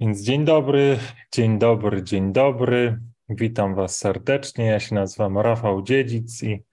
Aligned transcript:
Więc 0.00 0.22
dzień 0.22 0.44
dobry, 0.44 0.98
dzień 1.32 1.58
dobry, 1.58 2.02
dzień 2.02 2.32
dobry. 2.32 3.00
Witam 3.28 3.74
Was 3.74 3.96
serdecznie. 3.96 4.64
Ja 4.64 4.80
się 4.80 4.94
nazywam 4.94 5.38
Rafał 5.38 5.82
Dziedzic 5.82 6.42
i, 6.42 6.64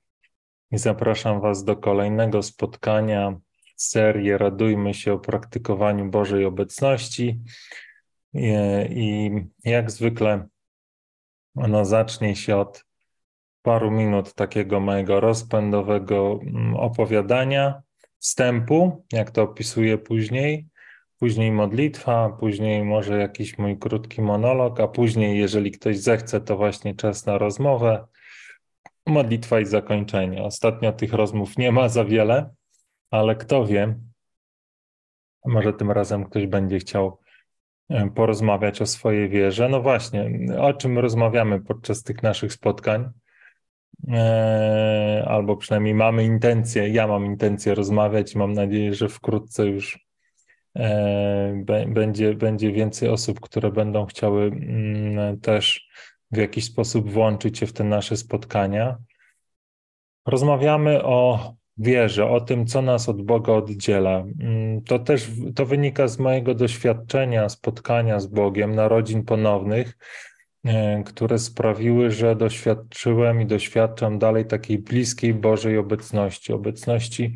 i 0.71 0.78
zapraszam 0.78 1.41
Was 1.41 1.63
do 1.63 1.75
kolejnego 1.75 2.44
spotkania 2.44 3.39
serii 3.75 4.38
Radujmy 4.38 4.94
się 4.94 5.13
o 5.13 5.20
praktykowaniu 5.20 6.09
Bożej 6.09 6.46
obecności. 6.46 7.41
I, 8.33 8.54
i 8.89 9.32
jak 9.64 9.92
zwykle 9.92 10.48
ono 11.55 11.86
zacznie 11.86 12.36
się 12.36 12.58
od 12.58 12.86
paru 13.62 13.92
minut 13.92 14.34
takiego 14.34 14.80
mojego 14.80 15.20
rozpędowego 15.20 16.40
mm, 16.42 16.76
opowiadania, 16.76 17.82
wstępu, 18.20 19.05
jak 19.12 19.32
to 19.32 19.42
opisuję 19.44 19.98
później 19.98 20.73
później 21.24 21.52
modlitwa, 21.52 22.30
później 22.30 22.84
może 22.84 23.20
jakiś 23.20 23.58
mój 23.58 23.78
krótki 23.78 24.22
monolog, 24.22 24.80
a 24.80 24.88
później, 24.88 25.40
jeżeli 25.40 25.72
ktoś 25.72 25.98
zechce, 25.98 26.41
to 26.41 26.58
właśnie 26.58 26.95
czas 26.95 27.26
na 27.26 27.38
rozmowę, 27.38 28.08
modlitwa 29.05 29.59
i 29.59 29.66
zakończenie. 29.66 30.44
Ostatnio 30.44 30.94
tych 30.94 31.14
rozmów 31.14 31.58
nie 31.58 31.72
ma 31.72 31.90
za 31.90 32.05
wiele, 32.05 32.50
ale 33.12 33.36
kto 33.36 33.66
wie, 33.66 33.95
może 35.45 35.73
tym 35.73 35.91
razem 35.91 36.26
ktoś 36.26 36.48
będzie 36.48 36.80
chciał 36.80 37.20
e, 37.90 38.09
porozmawiać 38.09 38.81
o 38.81 38.86
swojej 38.86 39.30
wierze. 39.30 39.70
No 39.70 39.81
właśnie, 39.81 40.31
o 40.59 40.73
czym 40.73 41.00
rozmawiamy 41.00 41.62
podczas 41.62 42.03
tych 42.03 42.23
naszych 42.23 42.53
spotkań? 42.53 43.09
E, 44.08 45.26
albo 45.28 45.58
przynajmniej 45.58 45.94
mamy 45.94 46.23
intencję, 46.23 46.90
ja 46.90 47.08
mam 47.08 47.26
intencję 47.26 47.76
rozmawiać 47.76 48.36
mam 48.36 48.53
nadzieję, 48.53 48.94
że 48.94 49.09
wkrótce 49.09 49.66
już 49.66 50.03
będzie, 51.88 52.34
będzie 52.34 52.72
więcej 52.72 53.09
osób, 53.09 53.40
które 53.40 53.72
będą 53.72 54.05
chciały 54.05 54.44
mm, 54.44 55.40
też 55.40 55.90
w 56.31 56.38
jakiś 56.38 56.66
sposób 56.66 57.11
włączyć 57.11 57.58
się 57.58 57.66
w 57.66 57.73
te 57.73 57.84
nasze 57.84 58.17
spotkania. 58.17 58.97
Rozmawiamy 60.25 61.03
o 61.03 61.53
wierze, 61.78 62.30
o 62.30 62.42
tym, 62.42 62.66
co 62.66 62.81
nas 62.81 63.09
od 63.09 63.22
Boga 63.22 63.53
oddziela. 63.53 64.23
Mm, 64.39 64.81
to 64.81 65.00
też 65.00 65.31
to 65.56 65.66
wynika 65.66 66.08
z 66.08 66.20
mojego 66.20 66.56
doświadczenia, 66.56 67.50
spotkania 67.50 68.19
z 68.19 68.28
Bogiem, 68.28 68.75
narodzin 68.75 69.23
ponownych, 69.23 69.97
e, 70.66 71.03
które 71.03 71.40
sprawiły, 71.40 72.12
że 72.12 72.36
doświadczyłem 72.36 73.42
i 73.42 73.45
doświadczam 73.45 74.19
dalej 74.19 74.45
takiej 74.45 74.80
bliskiej 74.80 75.34
Bożej 75.34 75.78
obecności, 75.78 76.53
obecności 76.53 77.36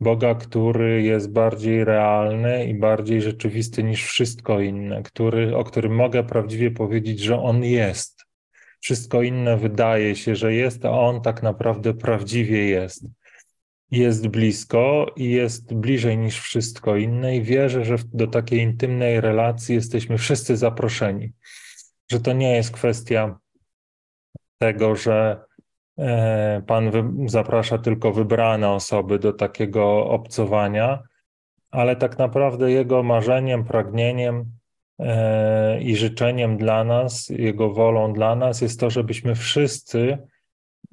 Boga, 0.00 0.34
który 0.34 1.02
jest 1.02 1.32
bardziej 1.32 1.84
realny 1.84 2.66
i 2.66 2.74
bardziej 2.74 3.22
rzeczywisty 3.22 3.82
niż 3.82 4.04
wszystko 4.04 4.60
inne, 4.60 5.02
który, 5.02 5.56
o 5.56 5.64
którym 5.64 5.94
mogę 5.94 6.24
prawdziwie 6.24 6.70
powiedzieć, 6.70 7.20
że 7.20 7.40
On 7.40 7.64
jest. 7.64 8.24
Wszystko 8.80 9.22
inne 9.22 9.56
wydaje 9.56 10.16
się, 10.16 10.36
że 10.36 10.54
jest, 10.54 10.84
a 10.84 10.90
On 10.90 11.22
tak 11.22 11.42
naprawdę 11.42 11.94
prawdziwie 11.94 12.68
jest. 12.68 13.04
Jest 13.90 14.28
blisko 14.28 15.06
i 15.16 15.30
jest 15.30 15.74
bliżej 15.74 16.18
niż 16.18 16.40
wszystko 16.40 16.96
inne, 16.96 17.36
i 17.36 17.42
wierzę, 17.42 17.84
że 17.84 17.96
do 18.12 18.26
takiej 18.26 18.60
intymnej 18.60 19.20
relacji 19.20 19.74
jesteśmy 19.74 20.18
wszyscy 20.18 20.56
zaproszeni. 20.56 21.32
Że 22.10 22.20
to 22.20 22.32
nie 22.32 22.56
jest 22.56 22.70
kwestia 22.70 23.38
tego, 24.58 24.96
że 24.96 25.44
Pan 26.66 26.90
zaprasza 27.26 27.78
tylko 27.78 28.12
wybrane 28.12 28.70
osoby 28.70 29.18
do 29.18 29.32
takiego 29.32 30.06
obcowania, 30.06 31.02
ale 31.70 31.96
tak 31.96 32.18
naprawdę 32.18 32.70
Jego 32.70 33.02
marzeniem, 33.02 33.64
pragnieniem 33.64 34.44
e, 34.98 35.82
i 35.82 35.96
życzeniem 35.96 36.56
dla 36.56 36.84
nas, 36.84 37.28
Jego 37.28 37.70
wolą 37.70 38.12
dla 38.12 38.36
nas 38.36 38.60
jest 38.60 38.80
to, 38.80 38.90
żebyśmy 38.90 39.34
wszyscy 39.34 40.18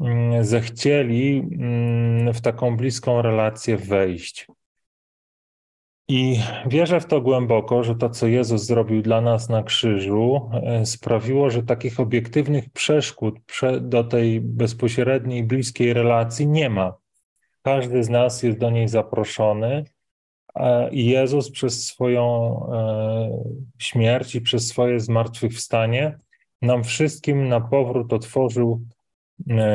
mm, 0.01 0.43
zechcieli 0.43 1.49
mm, 1.59 2.33
w 2.33 2.41
taką 2.41 2.77
bliską 2.77 3.21
relację 3.21 3.77
wejść. 3.77 4.47
I 6.11 6.39
wierzę 6.65 6.99
w 6.99 7.05
to 7.05 7.21
głęboko, 7.21 7.83
że 7.83 7.95
to, 7.95 8.09
co 8.09 8.27
Jezus 8.27 8.63
zrobił 8.63 9.01
dla 9.01 9.21
nas 9.21 9.49
na 9.49 9.63
krzyżu, 9.63 10.49
e, 10.53 10.85
sprawiło, 10.85 11.49
że 11.49 11.63
takich 11.63 11.99
obiektywnych 11.99 12.69
przeszkód 12.69 13.39
do 13.81 14.03
tej 14.03 14.41
bezpośredniej, 14.41 15.43
bliskiej 15.43 15.93
relacji 15.93 16.47
nie 16.47 16.69
ma. 16.69 16.93
Każdy 17.61 18.03
z 18.03 18.09
nas 18.09 18.43
jest 18.43 18.57
do 18.57 18.69
niej 18.69 18.87
zaproszony 18.87 19.83
i 20.91 21.05
Jezus 21.05 21.51
przez 21.51 21.87
swoją 21.87 22.55
e, 22.73 23.29
śmierć 23.77 24.35
i 24.35 24.41
przez 24.41 24.67
swoje 24.67 24.99
zmartwychwstanie 24.99 26.17
nam 26.61 26.83
wszystkim 26.83 27.47
na 27.47 27.61
powrót 27.61 28.13
otworzył 28.13 28.81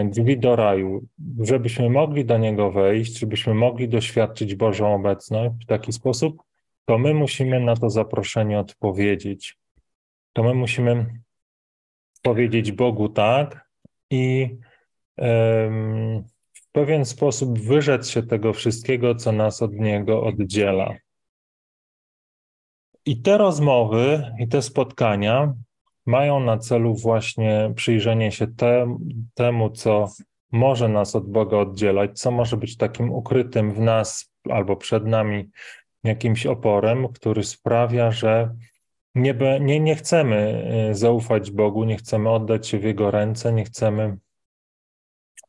drzwi 0.05 0.39
do 0.39 0.57
raju, 0.57 1.07
żebyśmy 1.41 1.91
mogli 1.91 2.25
do 2.25 2.39
niego 2.39 2.73
wejść, 2.73 3.19
żebyśmy 3.19 3.55
mogli 3.55 3.89
doświadczyć 3.89 4.55
Bożą 4.55 4.95
obecność 4.95 5.55
w 5.65 5.67
taki 5.67 5.93
sposób, 5.93 6.43
to 6.85 6.99
my 6.99 7.15
musimy 7.15 7.61
na 7.61 7.77
to 7.77 7.91
zaproszenie 7.91 8.59
odpowiedzieć. 8.59 9.59
To 10.33 10.43
my 10.43 10.55
musimy 10.55 11.21
powiedzieć 12.23 12.73
Bogu 12.73 13.09
tak 13.09 13.71
i 14.11 14.57
w 16.53 16.73
pewien 16.73 17.05
sposób 17.05 17.59
wyrzec 17.59 18.11
się 18.11 18.23
tego 18.23 18.53
wszystkiego, 18.53 19.15
co 19.15 19.33
nas 19.33 19.63
od 19.63 19.73
Niego 19.73 20.23
oddziela. 20.23 20.95
I 23.07 23.23
te 23.23 23.39
rozmowy 23.39 24.33
i 24.39 24.49
te 24.49 24.63
spotkania 24.63 25.55
mają 26.07 26.41
na 26.41 26.59
celu 26.59 26.95
właśnie 26.95 27.73
przyjrzenie 27.77 28.33
się 28.33 28.47
te, 28.47 28.99
temu, 29.35 29.71
co 29.71 30.09
może 30.53 30.89
nas 30.89 31.17
od 31.17 31.31
Boga 31.31 31.57
oddzielać, 31.57 32.21
co 32.21 32.31
może 32.31 32.57
być 32.57 32.77
takim 32.77 33.13
ukrytym 33.13 33.73
w 33.73 33.81
nas 33.81 34.33
albo 34.51 34.77
przed 34.77 35.07
nami 35.07 35.51
jakimś 36.05 36.47
oporem, 36.47 37.09
który 37.09 37.45
sprawia, 37.45 38.11
że 38.11 38.55
nie, 39.15 39.35
nie, 39.61 39.81
nie 39.81 39.97
chcemy 39.97 40.69
y, 40.91 40.95
zaufać 40.95 41.51
Bogu, 41.51 41.85
nie 41.85 41.97
chcemy 41.97 42.31
oddać 42.31 42.69
się 42.69 42.79
w 42.79 42.85
Jego 42.85 43.11
ręce, 43.11 43.53
nie 43.53 43.65
chcemy 43.65 44.17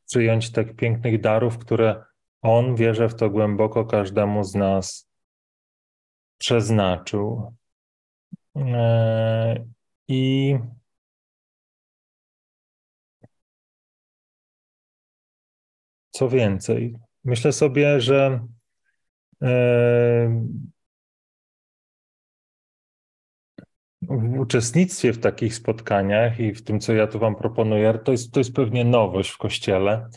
przyjąć 0.06 0.52
tych 0.52 0.76
pięknych 0.76 1.22
darów, 1.22 1.58
które 1.58 2.04
On, 2.42 2.76
wierzę 2.76 3.10
w 3.10 3.16
to 3.16 3.30
głęboko, 3.30 3.86
każdemu 3.86 4.44
z 4.44 4.56
nas 4.56 5.10
przeznaczył. 6.38 7.54
I 10.08 10.58
co 16.12 16.30
więcej, 16.30 16.96
myślę 17.24 17.54
sobie, 17.54 18.02
że 18.02 18.48
e, 19.44 19.48
w 24.02 24.40
uczestnictwie 24.40 25.14
w 25.14 25.20
takich 25.20 25.56
spotkaniach 25.56 26.40
i 26.40 26.54
w 26.54 26.64
tym, 26.64 26.80
co 26.80 26.94
ja 26.94 27.08
tu 27.08 27.20
Wam 27.20 27.36
proponuję, 27.36 28.00
to 28.04 28.12
jest, 28.12 28.32
to 28.32 28.40
jest 28.40 28.54
pewnie 28.54 28.86
nowość 28.86 29.30
w 29.30 29.38
kościele. 29.38 30.10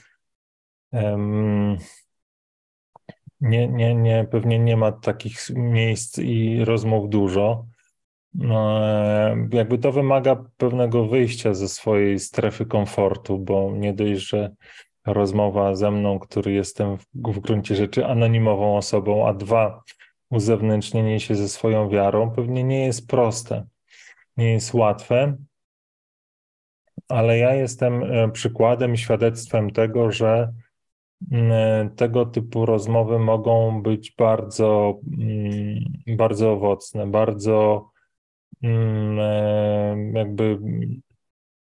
Nie, 3.40 3.68
nie, 3.68 3.94
nie, 3.94 4.26
pewnie 4.30 4.58
nie 4.58 4.76
ma 4.76 4.92
takich 4.92 5.50
miejsc 5.50 6.18
i 6.18 6.64
rozmów 6.64 7.10
dużo. 7.10 7.66
No, 8.34 8.86
e, 8.86 9.48
jakby 9.52 9.78
to 9.78 9.92
wymaga 9.92 10.44
pewnego 10.56 11.06
wyjścia 11.06 11.54
ze 11.54 11.68
swojej 11.68 12.18
strefy 12.18 12.66
komfortu, 12.66 13.38
bo 13.38 13.72
nie 13.72 13.92
dość, 13.92 14.28
że 14.28 14.50
rozmowa 15.06 15.74
ze 15.74 15.90
mną, 15.90 16.18
który 16.18 16.52
jestem 16.52 16.98
w, 16.98 17.06
w 17.14 17.40
gruncie 17.40 17.74
rzeczy 17.74 18.06
anonimową 18.06 18.76
osobą, 18.76 19.28
a 19.28 19.34
dwa, 19.34 19.82
uzewnętrznienie 20.30 21.20
się 21.20 21.34
ze 21.34 21.48
swoją 21.48 21.88
wiarą 21.88 22.30
pewnie 22.30 22.64
nie 22.64 22.86
jest 22.86 23.08
proste, 23.08 23.66
nie 24.36 24.52
jest 24.52 24.74
łatwe, 24.74 25.36
ale 27.08 27.38
ja 27.38 27.54
jestem 27.54 28.02
e, 28.02 28.30
przykładem, 28.30 28.96
świadectwem 28.96 29.70
tego, 29.70 30.12
że 30.12 30.52
e, 31.32 31.90
tego 31.96 32.26
typu 32.26 32.66
rozmowy 32.66 33.18
mogą 33.18 33.82
być 33.82 34.14
bardzo, 34.18 35.00
bardzo 36.06 36.52
owocne, 36.52 37.06
bardzo 37.06 37.89
jakby 40.12 40.58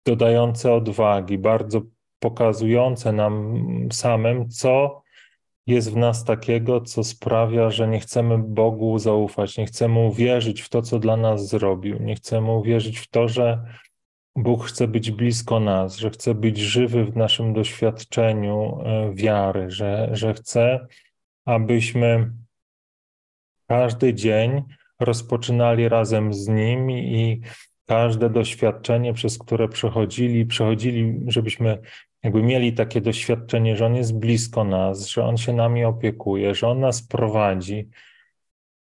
dodające 0.06 0.74
odwagi, 0.74 1.38
bardzo 1.38 1.82
pokazujące 2.20 3.12
nam 3.12 3.64
samym, 3.92 4.50
co 4.50 5.02
jest 5.68 5.92
w 5.92 5.98
nas 5.98 6.24
takiego, 6.24 6.82
co 6.82 7.04
sprawia, 7.04 7.70
że 7.70 7.88
nie 7.88 8.00
chcemy 8.00 8.38
Bogu 8.38 9.00
zaufać, 9.00 9.58
nie 9.58 9.66
chcemy 9.66 10.00
uwierzyć 10.00 10.62
w 10.62 10.70
to, 10.70 10.82
co 10.82 11.00
dla 11.00 11.18
nas 11.18 11.48
zrobił, 11.48 12.00
nie 12.00 12.16
chcemy 12.16 12.52
uwierzyć 12.52 13.00
w 13.00 13.08
to, 13.08 13.28
że 13.28 13.64
Bóg 14.36 14.66
chce 14.66 14.88
być 14.88 15.12
blisko 15.12 15.60
nas, 15.60 15.96
że 15.96 16.10
chce 16.10 16.36
być 16.36 16.58
żywy 16.58 17.06
w 17.06 17.16
naszym 17.16 17.54
doświadczeniu 17.54 18.80
e, 18.86 19.14
wiary, 19.14 19.72
że, 19.72 20.10
że 20.12 20.34
chce, 20.34 20.88
abyśmy 21.46 22.32
każdy 23.68 24.14
dzień 24.14 24.64
rozpoczynali 25.00 25.90
razem 25.90 26.34
z 26.34 26.48
Nim 26.48 26.92
i 26.92 27.42
każde 27.86 28.30
doświadczenie, 28.30 29.14
przez 29.14 29.38
które 29.38 29.68
przechodzili, 29.68 30.46
przechodzili, 30.46 31.20
żebyśmy 31.28 31.78
jakby 32.24 32.44
mieli 32.44 32.74
takie 32.74 33.02
doświadczenie, 33.02 33.76
że 33.76 33.86
On 33.86 33.96
jest 33.96 34.20
blisko 34.20 34.64
nas, 34.64 35.08
że 35.08 35.26
On 35.26 35.38
się 35.38 35.54
nami 35.54 35.86
opiekuje, 35.86 36.56
że 36.56 36.68
On 36.68 36.80
nas 36.80 37.08
prowadzi, 37.08 37.90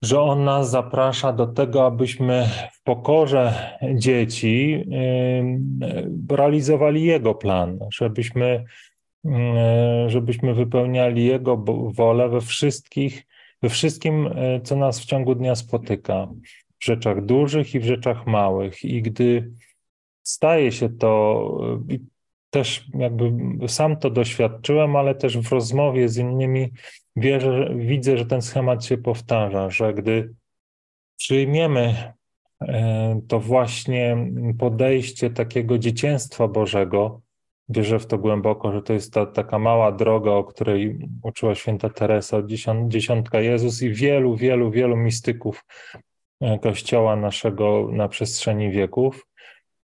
że 0.02 0.20
On 0.20 0.44
nas 0.44 0.70
zaprasza 0.70 1.32
do 1.32 1.46
tego, 1.46 1.86
abyśmy 1.86 2.48
w 2.72 2.82
pokorze 2.82 3.76
dzieci 3.94 4.84
realizowali 6.30 7.04
Jego 7.04 7.34
plan, 7.34 7.78
żebyśmy, 7.92 8.64
żebyśmy 10.06 10.54
wypełniali 10.54 11.24
Jego 11.24 11.64
wolę 11.94 12.28
we 12.28 12.40
wszystkich, 12.40 13.26
we 13.62 13.68
wszystkim, 13.68 14.26
e, 14.26 14.60
co 14.60 14.76
nas 14.76 15.00
w 15.00 15.04
ciągu 15.04 15.34
dnia 15.34 15.54
spotyka, 15.54 16.28
w 16.80 16.84
rzeczach 16.84 17.24
dużych 17.24 17.74
i 17.74 17.80
w 17.80 17.84
rzeczach 17.84 18.26
małych. 18.26 18.84
I 18.84 19.02
gdy 19.02 19.50
staje 20.22 20.72
się 20.72 20.88
to, 20.88 21.44
też 22.50 22.84
jakby 22.94 23.32
sam 23.68 23.96
to 23.96 24.10
doświadczyłem, 24.10 24.96
ale 24.96 25.14
też 25.14 25.38
w 25.38 25.52
rozmowie 25.52 26.08
z 26.08 26.16
innymi 26.16 26.72
wierzę, 27.16 27.70
widzę, 27.76 28.18
że 28.18 28.26
ten 28.26 28.42
schemat 28.42 28.84
się 28.84 28.98
powtarza, 28.98 29.70
że 29.70 29.94
gdy 29.94 30.34
przyjmiemy 31.16 32.12
e, 32.60 33.20
to 33.28 33.40
właśnie 33.40 34.16
podejście 34.58 35.30
takiego 35.30 35.78
dzieciństwa 35.78 36.48
Bożego, 36.48 37.20
wierzę 37.70 37.98
w 37.98 38.06
to 38.06 38.18
głęboko, 38.18 38.72
że 38.72 38.82
to 38.82 38.92
jest 38.92 39.12
ta 39.12 39.26
taka 39.26 39.58
mała 39.58 39.92
droga, 39.92 40.30
o 40.30 40.44
której 40.44 41.08
uczyła 41.22 41.54
święta 41.54 41.88
Teresa, 41.88 42.36
dziesiątka 42.88 43.40
Jezus 43.40 43.82
i 43.82 43.90
wielu, 43.90 44.36
wielu, 44.36 44.70
wielu 44.70 44.96
mistyków 44.96 45.64
e, 46.40 46.58
Kościoła 46.58 47.16
naszego 47.16 47.88
na 47.92 48.08
przestrzeni 48.08 48.70
wieków, 48.70 49.26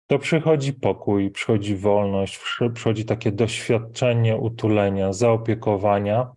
to 0.06 0.18
przychodzi 0.18 0.72
pokój, 0.72 1.30
przychodzi 1.30 1.76
wolność, 1.76 2.40
przychodzi 2.74 3.04
takie 3.04 3.32
doświadczenie 3.32 4.36
utulenia, 4.36 5.12
zaopiekowania 5.12 6.30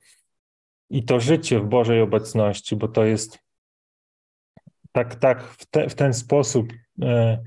i 0.90 1.04
to 1.04 1.20
życie 1.20 1.60
w 1.60 1.66
Bożej 1.66 2.02
obecności, 2.02 2.76
bo 2.76 2.88
to 2.88 3.04
jest 3.04 3.40
tak, 4.92 5.16
tak, 5.16 5.44
w, 5.44 5.66
te, 5.66 5.90
w 5.90 5.96
ten 5.96 6.14
sposób 6.14 6.74
e, 7.02 7.44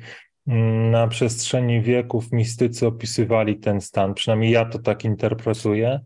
na 0.91 1.09
przestrzeni 1.09 1.83
wieków 1.83 2.33
mistycy 2.33 2.87
opisywali 2.87 3.59
ten 3.59 3.81
stan, 3.81 4.15
przynajmniej 4.15 4.51
ja 4.51 4.65
to 4.65 4.79
tak 4.79 5.05
interpretuję, 5.05 6.01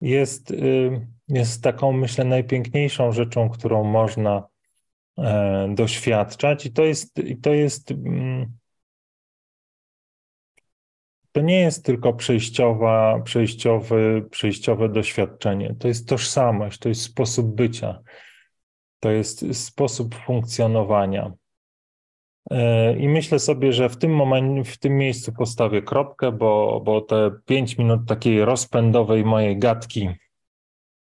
jest, 0.00 0.50
e, 0.50 0.54
jest 1.28 1.62
taką, 1.62 1.92
myślę, 1.92 2.24
najpiękniejszą 2.24 3.12
rzeczą, 3.12 3.48
którą 3.48 3.84
można 3.84 4.48
e, 5.18 5.74
doświadczać 5.74 6.66
i 6.66 6.72
to 6.72 6.84
jest, 6.84 7.18
i 7.18 7.36
to 7.36 7.52
jest 7.52 7.90
mm, 7.90 8.52
to 11.34 11.40
nie 11.40 11.60
jest 11.60 11.84
tylko 11.84 12.12
przejściowa, 12.12 13.20
przejściowy, 13.24 14.26
przejściowe 14.30 14.88
doświadczenie. 14.88 15.74
To 15.78 15.88
jest 15.88 16.08
tożsamość, 16.08 16.78
to 16.78 16.88
jest 16.88 17.02
sposób 17.02 17.54
bycia, 17.54 18.00
to 19.00 19.10
jest 19.10 19.56
sposób 19.56 20.14
funkcjonowania. 20.14 21.32
E, 22.50 22.96
I 22.96 23.08
myślę 23.08 23.38
sobie, 23.38 23.72
że 23.72 23.88
w 23.88 23.96
tym 23.96 24.14
momencie, 24.14 24.70
w 24.70 24.78
tym 24.78 24.96
miejscu 24.96 25.32
postawię 25.32 25.82
kropkę, 25.82 26.32
bo, 26.32 26.80
bo 26.84 27.00
te 27.00 27.30
pięć 27.44 27.78
minut 27.78 28.00
takiej 28.08 28.44
rozpędowej 28.44 29.24
mojej 29.24 29.58
gadki 29.58 30.08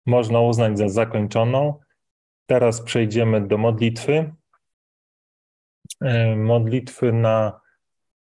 można 0.07 0.41
uznać 0.41 0.79
za 0.79 0.89
zakończoną. 0.89 1.75
Teraz 2.47 2.81
przejdziemy 2.81 3.47
do 3.47 3.59
modlitwy. 3.59 4.35
E, 6.01 6.37
modlitwy 6.37 7.13
na 7.13 7.61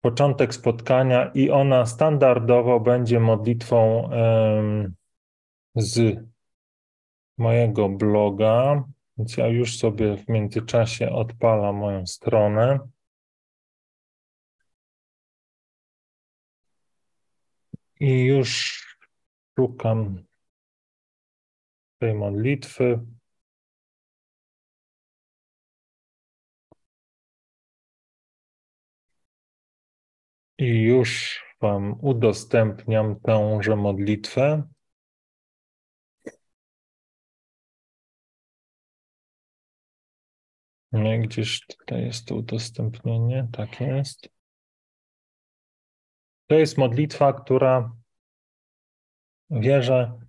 początek 0.02 0.54
spotkania 0.54 1.32
i 1.34 1.50
ona 1.50 1.86
standardowo 1.86 2.80
będzie 2.80 3.20
modlitwą 3.20 4.10
z 5.76 6.20
mojego 7.38 7.90
bloga. 7.90 8.84
Więc 9.20 9.38
ja 9.38 9.48
już 9.48 9.78
sobie 9.78 10.18
w 10.18 10.30
międzyczasie 10.30 11.10
odpalam 11.10 11.76
moją 11.76 12.08
stronę. 12.08 12.80
I 18.00 18.26
już 18.26 18.80
szukam 19.56 20.24
tej 22.00 22.14
modlitwy. 22.14 23.00
I 30.58 30.82
już 30.82 31.42
Wam 31.62 32.00
udostępniam 32.02 33.20
tęże 33.20 33.76
modlitwę. 33.76 34.64
Nie, 40.92 41.20
gdzieś 41.20 41.66
tutaj 41.68 42.06
jest 42.06 42.26
to 42.26 42.36
udostępnienie, 42.36 43.48
tak 43.52 43.82
jest. 43.82 44.30
To 46.48 46.56
jest 46.56 46.78
modlitwa, 46.78 47.34
która 47.34 47.92
wierzę, 49.50 50.20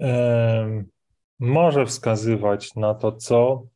yy, 0.00 0.08
może 1.38 1.86
wskazywać 1.86 2.74
na 2.74 2.94
to, 2.94 3.12
co, 3.12 3.66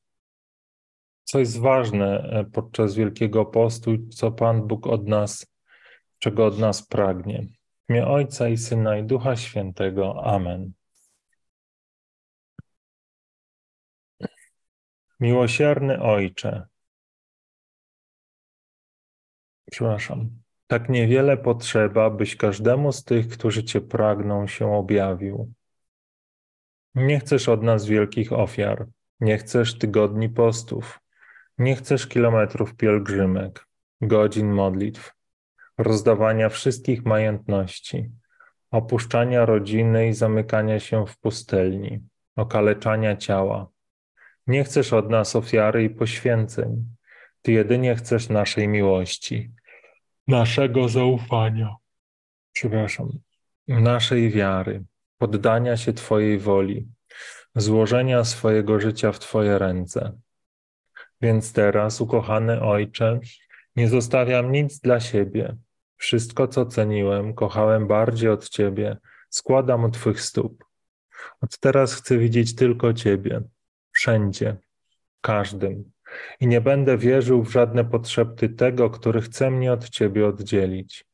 co 1.24 1.38
jest 1.38 1.60
ważne 1.60 2.18
e, 2.18 2.44
podczas 2.44 2.94
Wielkiego 2.94 3.44
Postu, 3.44 3.90
co 4.08 4.32
Pan 4.32 4.66
Bóg 4.66 4.86
od 4.86 5.08
nas 5.08 5.56
czego 6.18 6.46
od 6.46 6.58
nas 6.58 6.86
pragnie. 6.86 7.46
W 7.86 7.90
imię 7.90 8.06
Ojca 8.06 8.48
i 8.48 8.56
Syna 8.56 8.98
i 8.98 9.04
Ducha 9.04 9.36
Świętego. 9.36 10.24
Amen. 10.24 10.72
Miłosierny 15.20 16.02
Ojcze, 16.02 16.66
przepraszam, 19.70 20.30
tak 20.66 20.88
niewiele 20.88 21.36
potrzeba, 21.36 22.10
byś 22.10 22.36
każdemu 22.36 22.92
z 22.92 23.04
tych, 23.04 23.28
którzy 23.28 23.64
Cię 23.64 23.80
pragną, 23.80 24.46
się 24.46 24.72
objawił. 24.72 25.52
Nie 26.94 27.20
chcesz 27.20 27.48
od 27.48 27.62
nas 27.62 27.86
wielkich 27.86 28.32
ofiar, 28.32 28.86
nie 29.20 29.38
chcesz 29.38 29.78
tygodni 29.78 30.28
postów, 30.28 31.00
nie 31.58 31.76
chcesz 31.76 32.06
kilometrów 32.06 32.74
pielgrzymek, 32.74 33.66
godzin 34.00 34.52
modlitw, 34.52 35.14
rozdawania 35.78 36.48
wszystkich 36.48 37.04
majątności, 37.04 38.10
opuszczania 38.70 39.46
rodziny 39.46 40.08
i 40.08 40.12
zamykania 40.12 40.80
się 40.80 41.06
w 41.06 41.18
pustelni, 41.18 42.00
okaleczania 42.36 43.16
ciała. 43.16 43.75
Nie 44.46 44.64
chcesz 44.64 44.92
od 44.92 45.10
nas 45.10 45.36
ofiary 45.36 45.84
i 45.84 45.90
poświęceń. 45.90 46.84
Ty 47.42 47.52
jedynie 47.52 47.96
chcesz 47.96 48.28
naszej 48.28 48.68
miłości, 48.68 49.50
naszego 50.28 50.88
zaufania, 50.88 51.76
przepraszam, 52.52 53.10
naszej 53.68 54.30
wiary, 54.30 54.84
poddania 55.18 55.76
się 55.76 55.92
Twojej 55.92 56.38
woli, 56.38 56.88
złożenia 57.54 58.24
swojego 58.24 58.80
życia 58.80 59.12
w 59.12 59.18
Twoje 59.18 59.58
ręce. 59.58 60.12
Więc 61.20 61.52
teraz, 61.52 62.00
ukochany 62.00 62.62
Ojcze, 62.62 63.20
nie 63.76 63.88
zostawiam 63.88 64.52
nic 64.52 64.80
dla 64.80 65.00
siebie, 65.00 65.56
wszystko, 65.96 66.48
co 66.48 66.66
ceniłem, 66.66 67.34
kochałem 67.34 67.86
bardziej 67.86 68.28
od 68.28 68.48
Ciebie, 68.48 68.96
składam 69.30 69.84
u 69.84 69.90
Twych 69.90 70.20
stóp. 70.20 70.64
Od 71.40 71.58
teraz 71.58 71.94
chcę 71.94 72.18
widzieć 72.18 72.54
tylko 72.54 72.94
Ciebie, 72.94 73.42
wszędzie, 73.96 74.56
każdym. 75.20 75.90
I 76.40 76.46
nie 76.46 76.60
będę 76.60 76.98
wierzył 76.98 77.42
w 77.42 77.50
żadne 77.50 77.84
potrzeby 77.84 78.48
tego, 78.48 78.90
który 78.90 79.20
chce 79.20 79.50
mnie 79.50 79.72
od 79.72 79.88
Ciebie 79.88 80.26
oddzielić, 80.26 81.04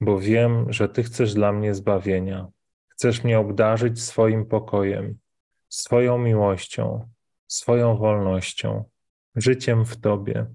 bo 0.00 0.18
wiem, 0.18 0.72
że 0.72 0.88
Ty 0.88 1.02
chcesz 1.02 1.34
dla 1.34 1.52
mnie 1.52 1.74
zbawienia. 1.74 2.48
Chcesz 2.88 3.24
mnie 3.24 3.38
obdarzyć 3.38 4.02
swoim 4.02 4.46
pokojem, 4.46 5.18
swoją 5.68 6.18
miłością, 6.18 7.08
swoją 7.46 7.96
wolnością, 7.96 8.84
życiem 9.36 9.84
w 9.84 9.96
Tobie. 9.96 10.46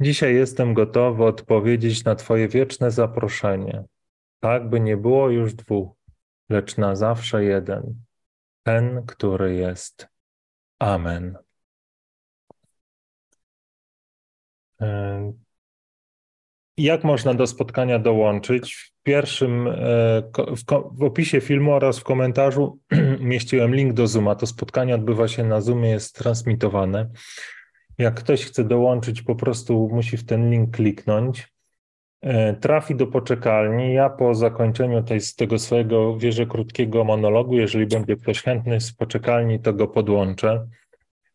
Dzisiaj 0.00 0.34
jestem 0.34 0.74
gotowy 0.74 1.24
odpowiedzieć 1.24 2.04
na 2.04 2.14
Twoje 2.14 2.48
wieczne 2.48 2.90
zaproszenie, 2.90 3.84
tak 4.40 4.68
by 4.68 4.80
nie 4.80 4.96
było 4.96 5.30
już 5.30 5.54
dwóch, 5.54 5.96
lecz 6.48 6.76
na 6.76 6.96
zawsze 6.96 7.44
jeden, 7.44 7.94
ten, 8.62 9.06
który 9.06 9.54
jest. 9.54 10.15
Amen. 10.78 11.38
Jak 16.76 17.04
można 17.04 17.34
do 17.34 17.46
spotkania 17.46 17.98
dołączyć? 17.98 18.74
W 18.74 19.02
pierwszym, 19.02 19.68
e, 19.68 19.72
w, 20.92 21.02
opisie 21.02 21.40
filmu 21.40 21.72
oraz 21.72 21.98
w 21.98 22.04
komentarzu 22.04 22.78
umieściłem 23.20 23.74
link 23.74 23.92
do 23.92 24.06
Zooma. 24.06 24.34
To 24.34 24.46
spotkanie 24.46 24.94
odbywa 24.94 25.28
się 25.28 25.44
na 25.44 25.60
Zoomie, 25.60 25.90
jest 25.90 26.14
transmitowane. 26.14 27.10
Jak 27.98 28.14
ktoś 28.14 28.44
chce 28.44 28.64
dołączyć, 28.64 29.22
po 29.22 29.34
prostu 29.34 29.88
musi 29.92 30.16
w 30.16 30.26
ten 30.26 30.50
link 30.50 30.76
kliknąć. 30.76 31.55
E, 32.26 32.54
trafi 32.54 32.94
do 32.94 33.06
poczekalni. 33.06 33.94
Ja 33.94 34.10
po 34.10 34.34
zakończeniu 34.34 35.02
tej, 35.02 35.20
tego 35.36 35.58
swojego 35.58 36.18
wierzę 36.18 36.46
krótkiego 36.46 37.04
monologu, 37.04 37.54
jeżeli 37.54 37.86
będzie 37.86 38.16
ktoś 38.16 38.42
chętny 38.42 38.80
z 38.80 38.92
poczekalni, 38.92 39.60
to 39.60 39.72
go 39.72 39.88
podłączę. 39.88 40.66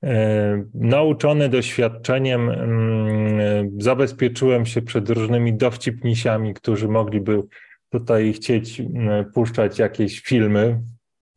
E, 0.03 0.63
nauczony 0.74 1.50
doświadczeniem, 1.50 2.50
mm, 2.50 3.81
zabezpieczyłem 3.81 4.65
się 4.65 4.81
przed 4.81 5.10
różnymi 5.10 5.53
dowcipnisiami, 5.53 6.53
którzy 6.53 6.88
mogliby 6.88 7.41
tutaj 7.89 8.33
chcieć 8.33 8.79
mm, 8.79 9.31
puszczać 9.31 9.79
jakieś 9.79 10.19
filmy 10.19 10.81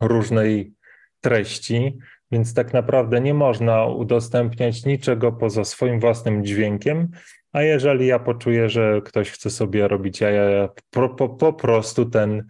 różnej 0.01 0.73
treści, 1.21 1.99
więc 2.31 2.55
tak 2.55 2.73
naprawdę 2.73 3.21
nie 3.21 3.35
można 3.35 3.87
udostępniać 3.87 4.85
niczego 4.85 5.33
poza 5.33 5.65
swoim 5.65 6.01
własnym 6.01 6.45
dźwiękiem. 6.45 7.09
A 7.55 7.63
jeżeli 7.63 8.07
ja 8.07 8.19
poczuję, 8.19 8.69
że 8.69 9.01
ktoś 9.05 9.31
chce 9.31 9.51
sobie 9.51 9.89
robić 9.89 10.21
jaja, 10.21 10.43
ja 10.43 10.69
po, 10.91 11.09
po, 11.09 11.29
po 11.29 11.53
prostu 11.53 12.05
ten, 12.05 12.47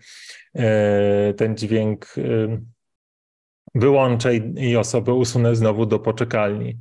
e, 0.55 1.35
ten 1.37 1.57
dźwięk 1.57 2.07
e, 2.19 2.23
wyłączę 3.75 4.37
i 4.37 4.77
osobę 4.77 5.13
usunę 5.13 5.57
znowu 5.57 5.87
do 5.87 5.99
poczekalni. 5.99 6.79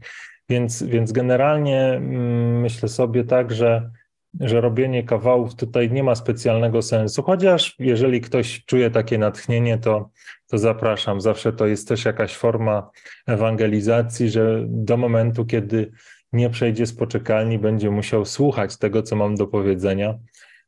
Więc, 0.50 0.84
więc 0.84 1.12
generalnie 1.12 1.82
mm, 1.82 2.62
myślę 2.62 2.90
sobie 2.90 3.24
tak, 3.24 3.52
że, 3.52 3.92
że 4.40 4.62
robienie 4.62 5.04
kawałów 5.04 5.56
tutaj 5.56 5.92
nie 5.92 6.04
ma 6.04 6.16
specjalnego 6.16 6.82
sensu, 6.82 7.24
chociaż 7.24 7.76
jeżeli 7.80 8.22
ktoś 8.22 8.66
czuje 8.66 8.90
takie 8.92 9.18
natchnienie, 9.18 9.78
to, 9.78 10.10
to 10.48 10.58
zapraszam. 10.58 11.22
Zawsze 11.22 11.54
to 11.54 11.68
jest 11.68 11.88
też 11.88 12.06
jakaś 12.06 12.36
forma 12.36 12.90
ewangelizacji, 13.28 14.30
że 14.30 14.64
do 14.68 14.98
momentu, 14.98 15.46
kiedy 15.46 15.92
nie 16.34 16.50
przejdzie 16.50 16.86
z 16.86 16.94
poczekalni, 16.96 17.60
będzie 17.60 17.92
musiał 17.92 18.26
słuchać 18.26 18.78
tego, 18.78 19.04
co 19.04 19.16
mam 19.16 19.36
do 19.36 19.48
powiedzenia 19.48 20.20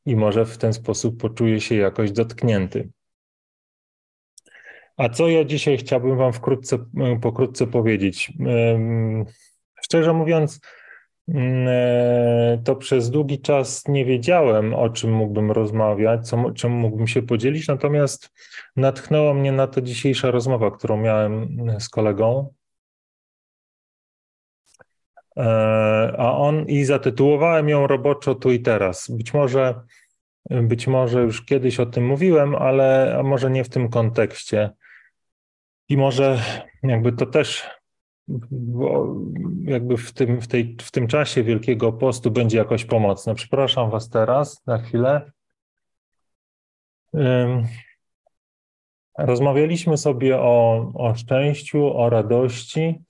i 0.06 0.16
może 0.16 0.46
w 0.46 0.58
ten 0.58 0.74
sposób 0.74 1.22
poczuje 1.22 1.62
się 1.62 1.76
jakoś 1.76 2.12
dotknięty. 2.12 2.90
A 4.98 5.10
co 5.10 5.28
ja 5.28 5.46
dzisiaj 5.46 5.78
chciałbym 5.78 6.18
Wam 6.18 6.34
wkrótce, 6.34 6.78
pokrótce 7.22 7.68
powiedzieć? 7.68 8.34
Szczerze 9.82 10.14
mówiąc, 10.14 10.60
mm, 11.28 11.68
e, 11.68 12.62
to 12.64 12.76
przez 12.76 13.10
długi 13.10 13.42
czas 13.42 13.88
nie 13.88 14.06
wiedziałem, 14.06 14.74
o 14.74 14.90
czym 14.90 15.14
mógłbym 15.14 15.52
rozmawiać, 15.52 16.28
co, 16.28 16.52
czym 16.52 16.72
mógłbym 16.72 17.08
się 17.08 17.22
podzielić, 17.22 17.68
natomiast 17.68 18.32
natchnęła 18.76 19.34
mnie 19.34 19.52
na 19.52 19.68
to 19.68 19.82
dzisiejsza 19.82 20.32
rozmowa, 20.32 20.72
którą 20.72 20.98
miałem 20.98 21.58
z 21.80 21.90
kolegą. 21.90 22.54
E, 25.38 26.16
a 26.18 26.38
on 26.38 26.66
i 26.66 26.84
zatytułowałem 26.84 27.70
ją 27.70 27.88
roboczo 27.88 28.36
tu 28.36 28.52
i 28.52 28.60
teraz. 28.60 29.10
Być 29.10 29.34
może, 29.34 29.82
być 30.50 30.88
może 30.88 31.22
już 31.22 31.46
kiedyś 31.46 31.80
o 31.80 31.86
tym 31.86 32.06
mówiłem, 32.06 32.56
ale 32.56 33.22
może 33.24 33.50
nie 33.52 33.64
w 33.64 33.70
tym 33.70 33.90
kontekście. 33.90 34.70
I 35.90 35.98
może 35.98 36.40
jakby 36.84 37.12
to 37.12 37.26
też 37.26 37.70
jakby 39.64 39.98
w 39.98 40.14
tym, 40.14 40.42
w, 40.42 40.48
tej, 40.48 40.78
w 40.82 40.92
tym 40.92 41.08
czasie 41.08 41.44
Wielkiego 41.44 41.94
Postu 41.94 42.32
będzie 42.32 42.58
jakoś 42.58 42.86
pomocne. 42.86 43.36
Przepraszam 43.36 43.90
Was 43.90 44.10
teraz 44.10 44.66
na 44.68 44.78
chwilę. 44.78 45.32
Rozmawialiśmy 49.18 49.98
sobie 49.98 50.38
o, 50.40 50.92
o 50.94 51.16
szczęściu, 51.16 51.98
o 51.98 52.10
radości. 52.10 53.02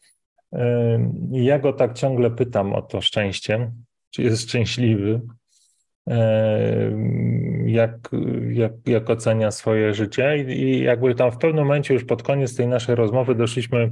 Ja 1.32 1.60
go 1.60 1.74
tak 1.74 1.94
ciągle 1.94 2.32
pytam 2.32 2.74
o 2.74 2.82
to 2.82 3.02
szczęście, 3.02 3.72
czy 4.10 4.24
jest 4.24 4.42
szczęśliwy 4.42 5.22
jak, 7.66 8.10
jak, 8.50 8.72
jak 8.86 9.10
ocenia 9.10 9.52
swoje 9.52 9.94
życie. 9.94 10.38
I, 10.38 10.80
jakby 10.80 11.16
tam 11.16 11.32
w 11.32 11.38
pewnym 11.38 11.64
momencie, 11.64 11.94
już 11.94 12.06
pod 12.06 12.24
koniec 12.24 12.56
tej 12.56 12.68
naszej 12.68 12.96
rozmowy, 12.96 13.36
doszliśmy 13.36 13.92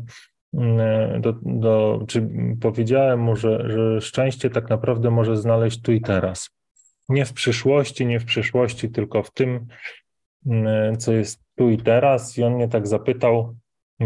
do, 1.20 1.34
do 1.46 2.04
czy 2.08 2.30
powiedziałem 2.62 3.20
mu, 3.20 3.36
że, 3.36 3.70
że 3.70 4.02
szczęście 4.02 4.50
tak 4.50 4.70
naprawdę 4.70 5.12
może 5.12 5.38
znaleźć 5.38 5.82
tu 5.82 5.92
i 5.92 6.02
teraz. 6.02 6.50
Nie 7.10 7.26
w 7.26 7.34
przyszłości, 7.34 8.06
nie 8.06 8.20
w 8.20 8.26
przyszłości, 8.26 8.90
tylko 8.90 9.24
w 9.24 9.32
tym, 9.32 9.68
co 10.98 11.14
jest 11.14 11.44
tu 11.56 11.70
i 11.70 11.78
teraz. 11.78 12.38
I 12.38 12.44
on 12.44 12.54
mnie 12.54 12.68
tak 12.68 12.88
zapytał, 12.88 13.56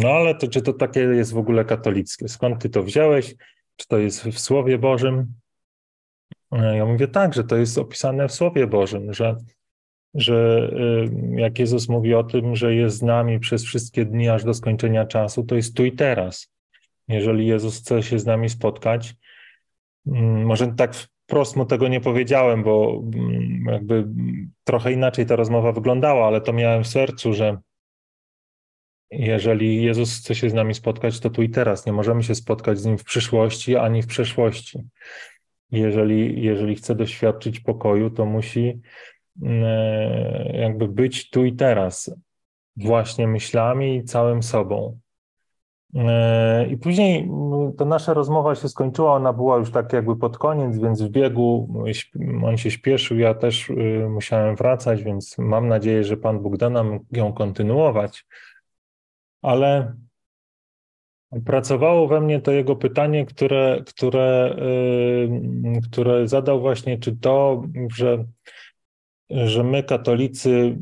no 0.01 0.09
ale 0.09 0.35
to 0.35 0.47
czy 0.47 0.61
to 0.61 0.73
takie 0.73 0.99
jest 0.99 1.33
w 1.33 1.37
ogóle 1.37 1.65
katolickie? 1.65 2.27
Skąd 2.27 2.61
ty 2.61 2.69
to 2.69 2.83
wziąłeś? 2.83 3.35
Czy 3.75 3.87
to 3.87 3.97
jest 3.97 4.23
w 4.23 4.39
Słowie 4.39 4.77
Bożym? 4.77 5.33
Ja 6.51 6.85
mówię 6.85 7.07
tak, 7.07 7.33
że 7.33 7.43
to 7.43 7.57
jest 7.57 7.77
opisane 7.77 8.27
w 8.27 8.33
Słowie 8.33 8.67
Bożym, 8.67 9.13
że, 9.13 9.35
że 10.13 10.69
y, 11.35 11.39
jak 11.39 11.59
Jezus 11.59 11.89
mówi 11.89 12.13
o 12.13 12.23
tym, 12.23 12.55
że 12.55 12.75
jest 12.75 12.97
z 12.97 13.01
nami 13.01 13.39
przez 13.39 13.63
wszystkie 13.63 14.05
dni 14.05 14.29
aż 14.29 14.43
do 14.43 14.53
skończenia 14.53 15.05
czasu, 15.05 15.43
to 15.43 15.55
jest 15.55 15.75
tu 15.75 15.85
i 15.85 15.91
teraz. 15.91 16.51
Jeżeli 17.07 17.47
Jezus 17.47 17.79
chce 17.79 18.03
się 18.03 18.19
z 18.19 18.25
nami 18.25 18.49
spotkać, 18.49 19.15
mm, 20.07 20.45
może 20.45 20.67
tak 20.67 20.95
wprost 20.95 21.55
mu 21.55 21.65
tego 21.65 21.87
nie 21.87 22.01
powiedziałem, 22.01 22.63
bo 22.63 23.01
mm, 23.13 23.65
jakby 23.71 24.07
trochę 24.63 24.91
inaczej 24.91 25.25
ta 25.25 25.35
rozmowa 25.35 25.71
wyglądała, 25.71 26.27
ale 26.27 26.41
to 26.41 26.53
miałem 26.53 26.83
w 26.83 26.87
sercu, 26.87 27.33
że 27.33 27.57
jeżeli 29.11 29.83
Jezus 29.83 30.17
chce 30.17 30.35
się 30.35 30.49
z 30.49 30.53
nami 30.53 30.73
spotkać, 30.73 31.19
to 31.19 31.29
tu 31.29 31.43
i 31.43 31.49
teraz. 31.49 31.85
Nie 31.85 31.93
możemy 31.93 32.23
się 32.23 32.35
spotkać 32.35 32.79
z 32.79 32.85
Nim 32.85 32.97
w 32.97 33.03
przyszłości 33.03 33.75
ani 33.75 34.01
w 34.01 34.07
przeszłości 34.07 34.83
jeżeli, 35.71 36.43
jeżeli 36.43 36.75
chce 36.75 36.95
doświadczyć 36.95 37.59
pokoju, 37.59 38.09
to 38.09 38.25
musi 38.25 38.81
mm, 39.41 39.63
e, 39.65 40.57
jakby 40.57 40.87
być 40.87 41.29
tu 41.29 41.45
i 41.45 41.53
teraz, 41.53 42.15
właśnie 42.77 43.27
myślami 43.27 43.95
i 43.95 44.03
całym 44.03 44.43
sobą. 44.43 44.99
E, 45.95 46.67
I 46.67 46.77
później 46.77 47.23
mm, 47.23 47.73
ta 47.73 47.85
nasza 47.85 48.13
rozmowa 48.13 48.55
się 48.55 48.69
skończyła, 48.69 49.13
ona 49.13 49.33
była 49.33 49.57
już 49.57 49.71
tak 49.71 49.93
jakby 49.93 50.15
pod 50.15 50.37
koniec, 50.37 50.79
więc 50.79 51.01
w 51.01 51.09
biegu 51.09 51.73
on 52.45 52.57
się 52.57 52.71
śpieszył, 52.71 53.17
ja 53.17 53.33
też 53.33 53.69
y, 53.69 54.07
musiałem 54.09 54.55
wracać, 54.55 55.03
więc 55.03 55.37
mam 55.37 55.67
nadzieję, 55.67 56.03
że 56.03 56.17
Pan 56.17 56.39
Bóg 56.39 56.57
da 56.57 56.69
nam 56.69 56.99
ją 57.11 57.33
kontynuować. 57.33 58.25
Ale 59.41 59.95
Pracowało 61.45 62.07
we 62.07 62.21
mnie 62.21 62.41
to 62.41 62.51
jego 62.51 62.75
pytanie, 62.75 63.25
które, 63.25 63.83
które, 63.85 64.55
yy, 65.71 65.81
które 65.81 66.27
zadał 66.27 66.59
właśnie, 66.61 66.97
czy 66.97 67.17
to, 67.17 67.63
że, 67.95 68.25
że 69.29 69.63
my, 69.63 69.83
katolicy, 69.83 70.77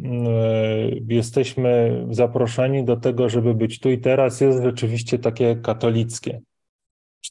yy, 1.08 1.16
jesteśmy 1.16 2.06
zaproszeni 2.10 2.84
do 2.84 2.98
tego, 2.98 3.30
żeby 3.30 3.56
być 3.56 3.80
tu 3.80 3.90
i 3.90 3.98
teraz, 3.98 4.42
jest 4.42 4.64
rzeczywiście 4.64 5.20
takie 5.20 5.56
katolickie. 5.56 6.42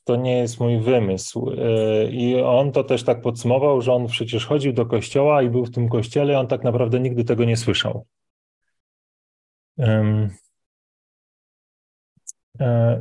To 0.05 0.17
nie 0.17 0.39
jest 0.39 0.61
mój 0.61 0.81
wymysł? 0.81 1.51
Yy, 1.51 2.11
I 2.11 2.41
on 2.41 2.73
to 2.73 2.85
też 2.85 3.03
tak 3.03 3.21
podsumował, 3.21 3.81
że 3.83 3.93
on 3.93 4.07
przecież 4.07 4.47
chodził 4.47 4.73
do 4.73 4.87
kościoła 4.87 5.43
i 5.43 5.51
był 5.51 5.65
w 5.65 5.71
tym 5.71 5.89
kościele, 5.89 6.39
on 6.39 6.47
tak 6.47 6.65
naprawdę 6.65 7.01
nigdy 7.01 7.25
tego 7.25 7.45
nie 7.45 7.57
słyszał. 7.57 8.07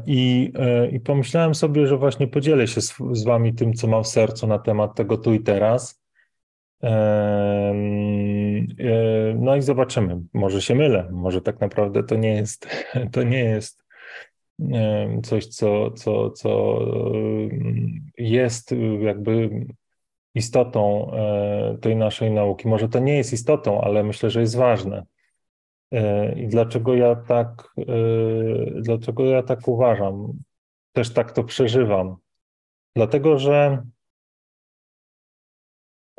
I, 0.05 0.51
e, 0.55 0.87
I 0.87 0.99
pomyślałem 0.99 1.55
sobie, 1.55 1.87
że 1.87 1.97
właśnie 1.97 2.27
podzielę 2.27 2.67
się 2.67 2.81
z, 2.81 2.95
z 3.11 3.23
Wami 3.23 3.53
tym, 3.53 3.73
co 3.73 3.87
mam 3.87 4.03
w 4.03 4.07
sercu 4.07 4.47
na 4.47 4.59
temat 4.59 4.95
tego 4.95 5.17
tu 5.17 5.33
i 5.33 5.39
teraz. 5.39 6.03
E, 6.83 7.73
no 9.35 9.55
i 9.55 9.61
zobaczymy. 9.61 10.21
Może 10.33 10.61
się 10.61 10.75
mylę, 10.75 11.09
może 11.11 11.41
tak 11.41 11.61
naprawdę 11.61 12.03
to 12.03 12.15
nie 12.15 12.33
jest, 12.35 12.67
to 13.13 13.23
nie 13.23 13.43
jest 13.43 13.83
coś, 15.23 15.47
co, 15.47 15.91
co, 15.91 16.29
co 16.29 16.79
jest 18.17 18.75
jakby 18.99 19.49
istotą 20.35 21.11
tej 21.81 21.95
naszej 21.95 22.31
nauki. 22.31 22.67
Może 22.67 22.89
to 22.89 22.99
nie 22.99 23.17
jest 23.17 23.33
istotą, 23.33 23.81
ale 23.81 24.03
myślę, 24.03 24.29
że 24.29 24.41
jest 24.41 24.57
ważne. 24.57 25.05
E, 25.93 26.33
I 26.39 26.47
dlaczego 26.47 26.95
ja 26.95 27.15
tak, 27.15 27.73
e, 27.77 27.83
dlaczego 28.81 29.25
ja 29.25 29.43
tak 29.43 29.67
uważam? 29.67 30.33
Też 30.93 31.13
tak 31.13 31.31
to 31.31 31.43
przeżywam. 31.43 32.15
Dlatego, 32.95 33.39
że 33.39 33.83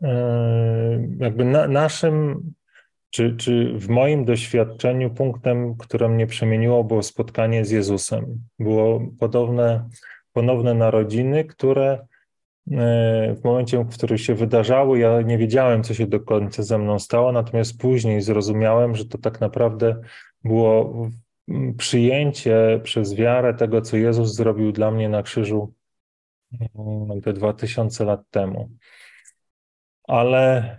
e, 0.02 1.08
jakby 1.18 1.44
na, 1.44 1.68
naszym, 1.68 2.42
czy, 3.10 3.36
czy 3.36 3.78
w 3.78 3.88
moim 3.88 4.24
doświadczeniu 4.24 5.10
punktem, 5.10 5.76
które 5.76 6.08
mnie 6.08 6.26
przemieniło, 6.26 6.84
było 6.84 7.02
spotkanie 7.02 7.64
z 7.64 7.70
Jezusem. 7.70 8.40
Było 8.58 9.00
podobne, 9.18 9.88
ponowne 10.32 10.74
narodziny, 10.74 11.44
które 11.44 12.06
w 12.66 13.40
momencie, 13.44 13.78
w 13.78 13.94
którym 13.94 14.18
się 14.18 14.34
wydarzały, 14.34 14.98
ja 14.98 15.22
nie 15.22 15.38
wiedziałem, 15.38 15.82
co 15.82 15.94
się 15.94 16.06
do 16.06 16.20
końca 16.20 16.62
ze 16.62 16.78
mną 16.78 16.98
stało, 16.98 17.32
natomiast 17.32 17.78
później 17.78 18.22
zrozumiałem, 18.22 18.94
że 18.94 19.04
to 19.04 19.18
tak 19.18 19.40
naprawdę 19.40 20.00
było 20.44 20.94
przyjęcie 21.78 22.80
przez 22.82 23.14
wiarę 23.14 23.54
tego, 23.54 23.80
co 23.80 23.96
Jezus 23.96 24.34
zrobił 24.34 24.72
dla 24.72 24.90
mnie 24.90 25.08
na 25.08 25.22
krzyżu 25.22 25.72
mm, 26.74 27.20
te 27.20 27.32
2000 27.32 28.04
lat 28.04 28.20
temu. 28.30 28.70
Ale 30.08 30.76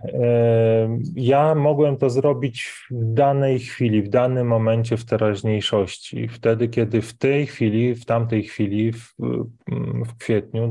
ja 1.16 1.56
mogłem 1.56 1.98
to 1.98 2.10
zrobić 2.10 2.64
w 2.92 3.14
danej 3.14 3.60
chwili, 3.60 4.02
w 4.02 4.10
danym 4.10 4.48
momencie, 4.48 4.98
w 4.98 5.06
teraźniejszości. 5.06 6.28
Wtedy, 6.28 6.68
kiedy 6.68 7.02
w 7.02 7.18
tej 7.18 7.48
chwili, 7.48 7.96
w 7.96 8.06
tamtej 8.06 8.44
chwili, 8.44 8.92
w, 8.92 9.14
w 10.06 10.18
kwietniu 10.18 10.70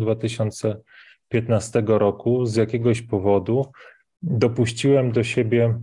2015 1.43 1.99
roku, 1.99 2.47
z 2.47 2.57
jakiegoś 2.57 3.03
powodu 3.03 3.73
dopuściłem 4.23 5.13
do 5.13 5.25
siebie 5.25 5.81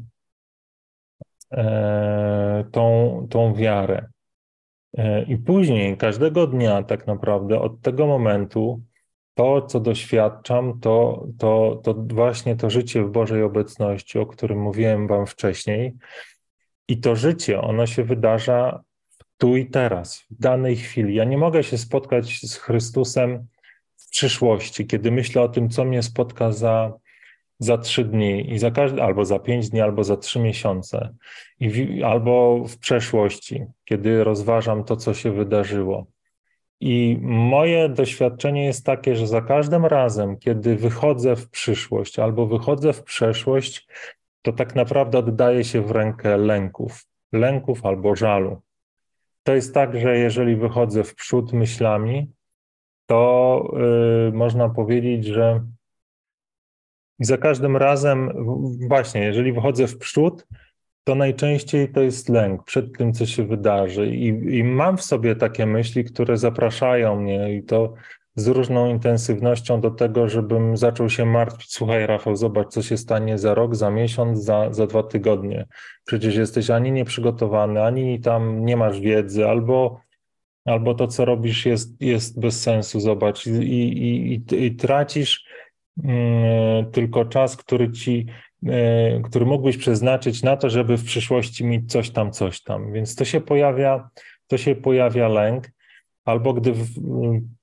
e, 1.51 2.65
tą, 2.72 3.27
tą 3.29 3.53
wiarę. 3.53 4.08
E, 4.98 5.24
I 5.24 5.38
później, 5.38 5.98
każdego 5.98 6.48
dnia, 6.48 6.84
tak 6.84 7.08
naprawdę, 7.08 7.60
od 7.60 7.81
tego 7.81 8.08
momentu, 8.08 8.81
to, 9.34 9.62
co 9.62 9.79
doświadczam, 9.79 10.79
to, 10.79 11.27
to, 11.39 11.81
to 11.84 11.93
właśnie 11.93 12.55
to 12.55 12.70
życie 12.70 13.03
w 13.03 13.12
Bożej 13.12 13.43
obecności, 13.43 14.20
o 14.20 14.25
którym 14.25 14.62
mówiłem 14.62 15.08
Wam 15.08 15.27
wcześniej. 15.27 15.93
I 16.88 17.00
to 17.00 17.15
życie, 17.15 17.62
ono 17.62 17.86
się 17.86 18.03
wydarza 18.03 18.81
tu 19.38 19.58
i 19.58 19.65
teraz, 19.65 20.25
w 20.29 20.41
danej 20.41 20.75
chwili. 20.75 21.15
Ja 21.15 21.24
nie 21.24 21.38
mogę 21.38 21.63
się 21.63 21.77
spotkać 21.77 22.39
z 22.41 22.55
Chrystusem 22.55 23.48
przyszłości, 24.11 24.87
kiedy 24.87 25.11
myślę 25.11 25.41
o 25.41 25.49
tym, 25.49 25.69
co 25.69 25.85
mnie 25.85 26.03
spotka 26.03 26.51
za 26.51 26.93
za 27.61 27.77
trzy 27.77 28.05
dni 28.05 28.53
i 28.53 28.59
za 28.59 28.71
każdy, 28.71 29.01
albo 29.01 29.25
za 29.25 29.39
pięć 29.39 29.69
dni, 29.69 29.81
albo 29.81 30.03
za 30.03 30.17
trzy 30.17 30.39
miesiące, 30.39 31.13
i 31.59 31.69
w, 31.69 32.03
albo 32.03 32.63
w 32.67 32.77
przeszłości, 32.77 33.65
kiedy 33.85 34.23
rozważam 34.23 34.83
to, 34.83 34.95
co 34.97 35.13
się 35.13 35.31
wydarzyło. 35.31 36.05
I 36.79 37.17
moje 37.21 37.89
doświadczenie 37.89 38.65
jest 38.65 38.85
takie, 38.85 39.15
że 39.15 39.27
za 39.27 39.41
każdym 39.41 39.85
razem, 39.85 40.37
kiedy 40.37 40.75
wychodzę 40.75 41.35
w 41.35 41.49
przyszłość 41.49 42.19
albo 42.19 42.45
wychodzę 42.45 42.93
w 42.93 43.03
przeszłość, 43.03 43.87
to 44.41 44.53
tak 44.53 44.75
naprawdę 44.75 45.17
oddaję 45.17 45.63
się 45.63 45.81
w 45.81 45.91
rękę 45.91 46.37
lęków, 46.37 47.05
lęków 47.31 47.85
albo 47.85 48.15
żalu. 48.15 48.61
To 49.43 49.55
jest 49.55 49.73
tak, 49.73 49.99
że 49.99 50.17
jeżeli 50.17 50.55
wychodzę 50.55 51.03
w 51.03 51.15
przód 51.15 51.53
myślami, 51.53 52.31
to 53.11 53.73
yy, 53.73 54.31
można 54.37 54.69
powiedzieć, 54.69 55.25
że 55.25 55.61
za 57.19 57.37
każdym 57.37 57.77
razem, 57.77 58.31
właśnie, 58.87 59.23
jeżeli 59.23 59.53
wychodzę 59.53 59.87
w 59.87 59.97
przód, 59.97 60.47
to 61.03 61.15
najczęściej 61.15 61.91
to 61.91 62.01
jest 62.01 62.29
lęk 62.29 62.63
przed 62.63 62.97
tym, 62.97 63.13
co 63.13 63.25
się 63.25 63.47
wydarzy. 63.47 64.07
I, 64.07 64.27
I, 64.57 64.63
mam 64.63 64.97
w 64.97 65.03
sobie 65.03 65.35
takie 65.35 65.65
myśli, 65.65 66.03
które 66.03 66.37
zapraszają 66.37 67.15
mnie 67.15 67.55
i 67.55 67.63
to 67.63 67.93
z 68.35 68.47
różną 68.47 68.89
intensywnością 68.89 69.81
do 69.81 69.91
tego, 69.91 70.29
żebym 70.29 70.77
zaczął 70.77 71.09
się 71.09 71.25
martwić. 71.25 71.73
Słuchaj, 71.73 72.07
Rafał, 72.07 72.35
zobacz, 72.35 72.67
co 72.67 72.81
się 72.81 72.97
stanie 72.97 73.37
za 73.37 73.53
rok, 73.53 73.75
za 73.75 73.89
miesiąc, 73.89 74.43
za, 74.43 74.73
za 74.73 74.87
dwa 74.87 75.03
tygodnie. 75.03 75.67
Przecież 76.05 76.35
jesteś 76.35 76.69
ani 76.69 76.91
nieprzygotowany, 76.91 77.83
ani 77.83 78.19
tam 78.19 78.65
nie 78.65 78.77
masz 78.77 78.99
wiedzy, 78.99 79.47
albo, 79.47 80.01
albo 80.65 80.93
to, 80.93 81.07
co 81.07 81.25
robisz, 81.25 81.65
jest, 81.65 82.01
jest 82.01 82.39
bez 82.39 82.61
sensu. 82.61 82.99
Zobacz, 82.99 83.47
i, 83.47 83.51
i, 83.51 84.33
i, 84.33 84.65
i 84.65 84.75
tracisz 84.75 85.45
Mm, 86.03 86.91
tylko 86.91 87.25
czas, 87.25 87.57
który 87.57 87.91
ci, 87.91 88.25
e, 88.67 89.21
który 89.21 89.45
mógłbyś 89.45 89.77
przeznaczyć 89.77 90.43
na 90.43 90.57
to, 90.57 90.69
żeby 90.69 90.97
w 90.97 91.05
przyszłości 91.05 91.65
mieć 91.65 91.91
coś 91.91 92.09
tam, 92.09 92.31
coś 92.31 92.63
tam. 92.63 92.93
Więc 92.93 93.15
to 93.15 93.25
się 93.25 93.41
pojawia, 93.41 94.09
to 94.47 94.57
się 94.57 94.75
pojawia 94.75 95.27
lęk, 95.27 95.71
albo 96.25 96.53
gdy 96.53 96.73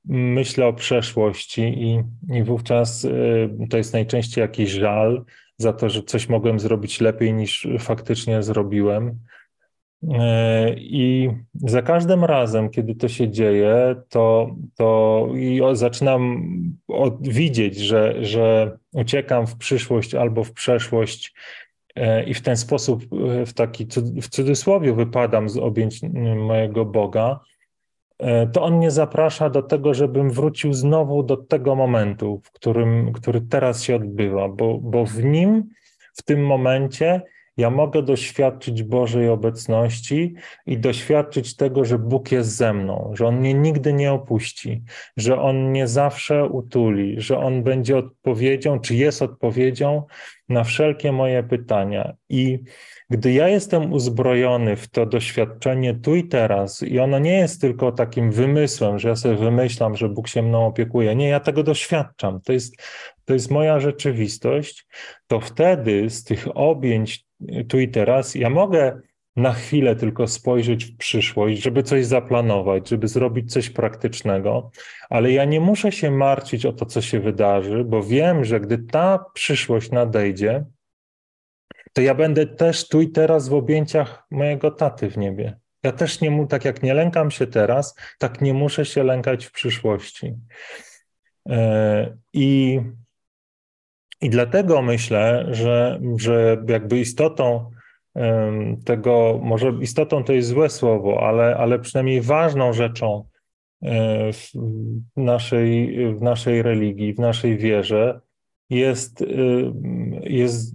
myślę 0.08 0.66
o 0.66 0.72
przeszłości 0.72 1.62
i, 1.62 2.02
i 2.38 2.42
wówczas 2.42 3.04
e, 3.04 3.10
to 3.70 3.76
jest 3.76 3.92
najczęściej 3.92 4.42
jakiś 4.42 4.70
żal 4.70 5.24
za 5.56 5.72
to, 5.72 5.88
że 5.88 6.02
coś 6.02 6.28
mogłem 6.28 6.60
zrobić 6.60 7.00
lepiej 7.00 7.34
niż 7.34 7.68
faktycznie 7.78 8.42
zrobiłem. 8.42 9.18
E, 10.02 10.74
I 10.76 11.30
za 11.54 11.82
każdym 11.82 12.24
razem, 12.24 12.70
kiedy 12.70 12.94
to 12.94 13.08
się 13.08 13.30
dzieje, 13.30 13.96
to, 14.08 14.56
to 14.76 15.28
i 15.34 15.60
zaczynam 15.72 16.44
widzieć, 17.20 17.76
że, 17.78 18.24
że 18.24 18.76
uciekam 18.92 19.46
w 19.46 19.56
przyszłość 19.56 20.14
albo 20.14 20.44
w 20.44 20.52
przeszłość 20.52 21.34
e, 21.96 22.24
i 22.24 22.34
w 22.34 22.42
ten 22.42 22.56
sposób, 22.56 23.02
e, 23.02 23.46
w 23.46 23.52
taki 23.52 23.86
w 24.22 24.28
cudzysłowie, 24.28 24.92
wypadam 24.92 25.48
z 25.48 25.56
objęć 25.56 26.00
mojego 26.36 26.84
Boga, 26.84 27.40
to 28.52 28.62
On 28.62 28.76
mnie 28.76 28.90
zaprasza 28.90 29.50
do 29.50 29.62
tego, 29.62 29.94
żebym 29.94 30.30
wrócił 30.30 30.72
znowu 30.72 31.22
do 31.22 31.36
tego 31.36 31.74
momentu, 31.74 32.40
w 32.44 32.52
którym, 32.52 33.12
który 33.12 33.40
teraz 33.40 33.82
się 33.82 33.96
odbywa, 33.96 34.48
bo, 34.48 34.78
bo 34.78 35.04
w 35.04 35.24
nim, 35.24 35.64
w 36.14 36.22
tym 36.22 36.46
momencie 36.46 37.22
ja 37.58 37.70
mogę 37.70 38.02
doświadczyć 38.02 38.82
Bożej 38.82 39.28
obecności 39.28 40.34
i 40.66 40.78
doświadczyć 40.78 41.56
tego, 41.56 41.84
że 41.84 41.98
Bóg 41.98 42.32
jest 42.32 42.56
ze 42.56 42.72
mną, 42.72 43.12
że 43.14 43.26
On 43.26 43.36
mnie 43.36 43.54
nigdy 43.54 43.92
nie 43.92 44.12
opuści, 44.12 44.82
że 45.16 45.40
On 45.40 45.70
mnie 45.70 45.88
zawsze 45.88 46.46
utuli, 46.46 47.14
że 47.20 47.38
On 47.38 47.62
będzie 47.62 47.96
odpowiedzią, 47.96 48.80
czy 48.80 48.94
jest 48.94 49.22
odpowiedzią 49.22 50.02
na 50.48 50.64
wszelkie 50.64 51.12
moje 51.12 51.42
pytania. 51.42 52.12
I 52.28 52.58
gdy 53.10 53.32
ja 53.32 53.48
jestem 53.48 53.92
uzbrojony 53.92 54.76
w 54.76 54.88
to 54.88 55.06
doświadczenie 55.06 55.94
tu 55.94 56.16
i 56.16 56.28
teraz, 56.28 56.82
i 56.82 56.98
ono 56.98 57.18
nie 57.18 57.38
jest 57.38 57.60
tylko 57.60 57.92
takim 57.92 58.32
wymysłem, 58.32 58.98
że 58.98 59.08
ja 59.08 59.16
sobie 59.16 59.36
wymyślam, 59.36 59.96
że 59.96 60.08
Bóg 60.08 60.28
się 60.28 60.42
mną 60.42 60.66
opiekuje. 60.66 61.16
Nie, 61.16 61.28
ja 61.28 61.40
tego 61.40 61.62
doświadczam. 61.62 62.40
To 62.40 62.52
jest, 62.52 62.82
to 63.24 63.34
jest 63.34 63.50
moja 63.50 63.80
rzeczywistość. 63.80 64.86
To 65.26 65.40
wtedy 65.40 66.10
z 66.10 66.24
tych 66.24 66.46
objęć 66.54 67.27
tu 67.68 67.78
i 67.78 67.88
teraz, 67.88 68.34
ja 68.34 68.50
mogę 68.50 69.00
na 69.36 69.52
chwilę 69.52 69.96
tylko 69.96 70.26
spojrzeć 70.26 70.84
w 70.84 70.96
przyszłość, 70.96 71.62
żeby 71.62 71.82
coś 71.82 72.06
zaplanować, 72.06 72.88
żeby 72.88 73.08
zrobić 73.08 73.52
coś 73.52 73.70
praktycznego, 73.70 74.70
ale 75.10 75.32
ja 75.32 75.44
nie 75.44 75.60
muszę 75.60 75.92
się 75.92 76.10
martwić 76.10 76.66
o 76.66 76.72
to, 76.72 76.86
co 76.86 77.02
się 77.02 77.20
wydarzy, 77.20 77.84
bo 77.84 78.02
wiem, 78.02 78.44
że 78.44 78.60
gdy 78.60 78.78
ta 78.78 79.24
przyszłość 79.34 79.90
nadejdzie, 79.90 80.64
to 81.92 82.02
ja 82.02 82.14
będę 82.14 82.46
też 82.46 82.88
tu 82.88 83.00
i 83.00 83.08
teraz 83.08 83.48
w 83.48 83.54
objęciach 83.54 84.26
mojego 84.30 84.70
taty 84.70 85.10
w 85.10 85.18
niebie. 85.18 85.58
Ja 85.82 85.92
też 85.92 86.20
nie 86.20 86.30
mu, 86.30 86.46
tak 86.46 86.64
jak 86.64 86.82
nie 86.82 86.94
lękam 86.94 87.30
się 87.30 87.46
teraz, 87.46 87.94
tak 88.18 88.40
nie 88.40 88.54
muszę 88.54 88.84
się 88.84 89.04
lękać 89.04 89.46
w 89.46 89.52
przyszłości. 89.52 90.34
E, 91.48 92.16
I 92.32 92.80
i 94.20 94.30
dlatego 94.30 94.82
myślę, 94.82 95.46
że, 95.50 96.00
że 96.16 96.64
jakby 96.68 96.98
istotą 96.98 97.70
tego, 98.84 99.40
może 99.42 99.72
istotą 99.80 100.24
to 100.24 100.32
jest 100.32 100.48
złe 100.48 100.68
słowo, 100.68 101.26
ale, 101.28 101.56
ale 101.56 101.78
przynajmniej 101.78 102.20
ważną 102.20 102.72
rzeczą 102.72 103.24
e, 103.82 104.32
w 104.32 104.50
naszej, 105.16 105.96
w 106.14 106.22
naszej 106.22 106.62
religii, 106.62 107.14
w 107.14 107.18
naszej 107.18 107.58
wierze 107.58 108.20
jest, 108.70 109.24
jest 110.22 110.74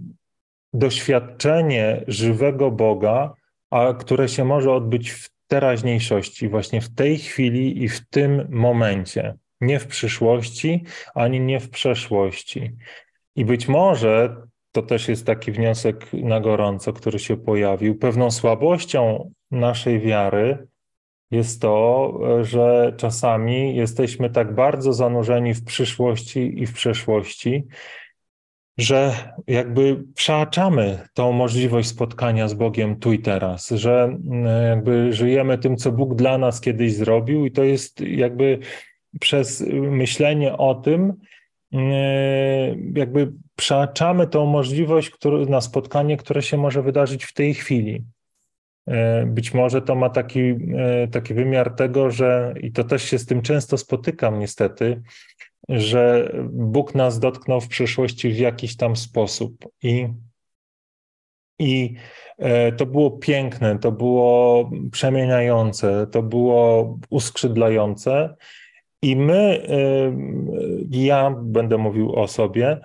doświadczenie 0.72 2.04
żywego 2.08 2.70
Boga, 2.70 3.34
a 3.70 3.94
które 3.94 4.28
się 4.28 4.44
może 4.44 4.72
odbyć 4.72 5.10
w 5.10 5.30
teraźniejszości, 5.46 6.48
właśnie 6.48 6.80
w 6.80 6.94
tej 6.94 7.18
chwili 7.18 7.82
i 7.82 7.88
w 7.88 8.08
tym 8.08 8.46
momencie. 8.50 9.34
Nie 9.60 9.78
w 9.78 9.86
przyszłości, 9.86 10.84
ani 11.14 11.40
nie 11.40 11.60
w 11.60 11.70
przeszłości. 11.70 12.76
I 13.36 13.44
być 13.44 13.68
może 13.68 14.36
to 14.72 14.82
też 14.82 15.08
jest 15.08 15.26
taki 15.26 15.52
wniosek 15.52 16.12
na 16.12 16.40
gorąco, 16.40 16.92
który 16.92 17.18
się 17.18 17.36
pojawił. 17.36 17.98
Pewną 17.98 18.30
słabością 18.30 19.30
naszej 19.50 20.00
wiary 20.00 20.66
jest 21.30 21.60
to, 21.60 22.12
że 22.42 22.94
czasami 22.96 23.76
jesteśmy 23.76 24.30
tak 24.30 24.54
bardzo 24.54 24.92
zanurzeni 24.92 25.54
w 25.54 25.64
przyszłości 25.64 26.62
i 26.62 26.66
w 26.66 26.72
przeszłości, 26.72 27.64
że 28.78 29.14
jakby 29.46 30.04
przeaczamy 30.14 30.98
tą 31.14 31.32
możliwość 31.32 31.88
spotkania 31.88 32.48
z 32.48 32.54
Bogiem 32.54 32.96
tu 32.96 33.12
i 33.12 33.18
teraz, 33.18 33.68
że 33.68 34.02
mm, 34.04 34.66
jakby 34.68 35.12
żyjemy 35.12 35.58
tym, 35.58 35.76
co 35.76 35.92
Bóg 35.92 36.14
dla 36.14 36.38
nas 36.38 36.60
kiedyś 36.60 36.94
zrobił, 36.94 37.46
i 37.46 37.50
to 37.50 37.64
jest 37.64 38.00
jakby 38.00 38.58
przez 39.20 39.64
myślenie 39.72 40.56
o 40.56 40.74
tym, 40.74 41.12
jakby 42.94 43.32
przeaczamy 43.56 44.26
tą 44.26 44.46
możliwość 44.46 45.10
który, 45.10 45.46
na 45.46 45.60
spotkanie, 45.60 46.16
które 46.16 46.42
się 46.42 46.56
może 46.56 46.82
wydarzyć 46.82 47.24
w 47.24 47.32
tej 47.32 47.54
chwili. 47.54 48.04
E, 48.86 49.26
być 49.26 49.54
może 49.54 49.82
to 49.82 49.94
ma 49.94 50.10
taki, 50.10 50.40
e, 50.40 51.08
taki 51.08 51.34
wymiar 51.34 51.74
tego, 51.74 52.10
że 52.10 52.54
i 52.60 52.72
to 52.72 52.84
też 52.84 53.02
się 53.02 53.18
z 53.18 53.26
tym 53.26 53.42
często 53.42 53.78
spotykam 53.78 54.38
niestety, 54.38 55.02
że 55.68 56.32
Bóg 56.52 56.94
nas 56.94 57.18
dotknął 57.18 57.60
w 57.60 57.68
przyszłości 57.68 58.30
w 58.30 58.38
jakiś 58.38 58.76
tam 58.76 58.96
sposób. 58.96 59.64
I, 59.82 60.08
i 61.58 61.94
e, 62.38 62.72
to 62.72 62.86
było 62.86 63.10
piękne, 63.10 63.78
to 63.78 63.92
było 63.92 64.70
przemieniające, 64.92 66.06
to 66.06 66.22
było 66.22 66.98
uskrzydlające. 67.10 68.34
I 69.04 69.16
my, 69.16 69.66
ja 70.90 71.34
będę 71.42 71.78
mówił 71.78 72.12
o 72.12 72.28
sobie, 72.28 72.80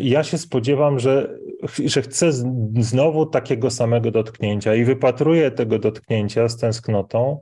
ja 0.00 0.24
się 0.24 0.38
spodziewam, 0.38 0.98
że, 0.98 1.38
że 1.84 2.02
chcę 2.02 2.32
znowu 2.78 3.26
takiego 3.26 3.70
samego 3.70 4.10
dotknięcia 4.10 4.74
i 4.74 4.84
wypatruję 4.84 5.50
tego 5.50 5.78
dotknięcia 5.78 6.48
z 6.48 6.56
tęsknotą, 6.56 7.40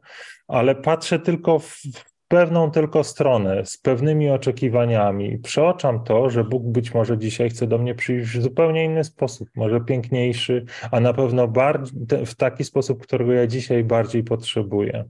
ale 0.48 0.74
patrzę 0.74 1.18
tylko 1.18 1.58
w 1.58 1.82
pewną 2.28 2.70
tylko 2.70 3.04
stronę, 3.04 3.66
z 3.66 3.78
pewnymi 3.78 4.30
oczekiwaniami. 4.30 5.38
Przeoczam 5.38 6.04
to, 6.04 6.30
że 6.30 6.44
Bóg 6.44 6.62
być 6.62 6.94
może 6.94 7.18
dzisiaj 7.18 7.50
chce 7.50 7.66
do 7.66 7.78
mnie 7.78 7.94
przyjść 7.94 8.30
w 8.30 8.42
zupełnie 8.42 8.84
inny 8.84 9.04
sposób, 9.04 9.48
może 9.56 9.80
piękniejszy, 9.80 10.64
a 10.90 11.00
na 11.00 11.12
pewno 11.12 11.48
bardziej, 11.48 12.26
w 12.26 12.34
taki 12.34 12.64
sposób, 12.64 13.02
którego 13.02 13.32
ja 13.32 13.46
dzisiaj 13.46 13.84
bardziej 13.84 14.24
potrzebuję. 14.24 15.04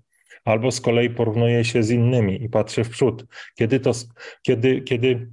Albo 0.46 0.70
z 0.70 0.80
kolei 0.80 1.10
porównuję 1.10 1.64
się 1.64 1.82
z 1.82 1.90
innymi 1.90 2.42
i 2.44 2.48
patrzę 2.48 2.84
w 2.84 2.90
przód. 2.90 3.26
Kiedy 3.54 3.80
to, 3.80 3.92
kiedy, 4.42 4.80
kiedy 4.80 5.30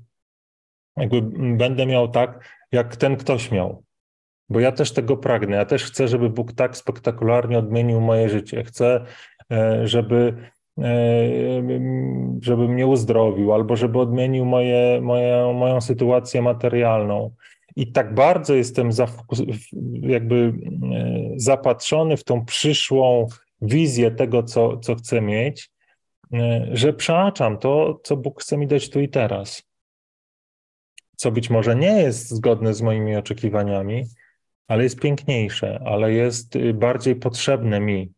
jakby 0.97 1.21
będę 1.57 1.85
miał 1.85 2.07
tak, 2.07 2.49
jak 2.71 2.95
ten 2.95 3.15
ktoś 3.15 3.51
miał. 3.51 3.83
Bo 4.49 4.59
ja 4.59 4.71
też 4.71 4.91
tego 4.91 5.17
pragnę. 5.17 5.57
Ja 5.57 5.65
też 5.65 5.83
chcę, 5.83 6.07
żeby 6.07 6.29
Bóg 6.29 6.53
tak 6.53 6.77
spektakularnie 6.77 7.57
odmienił 7.57 8.01
moje 8.01 8.29
życie. 8.29 8.63
Chcę, 8.63 9.05
e, 9.51 9.87
żeby, 9.87 10.33
e, 10.79 10.83
żeby 12.41 12.67
mnie 12.67 12.87
uzdrowił, 12.87 13.53
albo 13.53 13.75
żeby 13.75 13.99
odmienił 13.99 14.45
moje, 14.45 15.01
moje, 15.01 15.53
moją 15.53 15.81
sytuację 15.81 16.41
materialną. 16.41 17.31
I 17.75 17.91
tak 17.91 18.13
bardzo 18.13 18.53
jestem 18.55 18.89
jakby 20.01 20.35
e, 20.35 20.53
zapatrzony 21.35 22.17
w 22.17 22.23
tą 22.23 22.45
przyszłą 22.45 23.27
wizję 23.63 24.11
tego, 24.11 24.43
co, 24.43 24.77
co 24.77 24.95
chcę 24.95 25.21
mieć, 25.21 25.71
że 26.71 26.93
przeaczam 26.93 27.57
to, 27.57 27.99
co 28.03 28.17
Bóg 28.17 28.41
chce 28.41 28.57
mi 28.57 28.67
dać 28.67 28.89
tu 28.89 28.99
i 28.99 29.09
teraz 29.09 29.63
co 31.23 31.31
być 31.31 31.49
może 31.49 31.75
nie 31.75 32.01
jest 32.01 32.29
zgodne 32.29 32.73
z 32.73 32.81
moimi 32.81 33.15
oczekiwaniami, 33.15 34.05
ale 34.67 34.83
jest 34.83 34.99
piękniejsze, 34.99 35.79
ale 35.85 36.13
jest 36.13 36.55
y, 36.55 36.73
bardziej 36.73 37.15
potrzebne 37.15 37.79
mi 37.79 38.11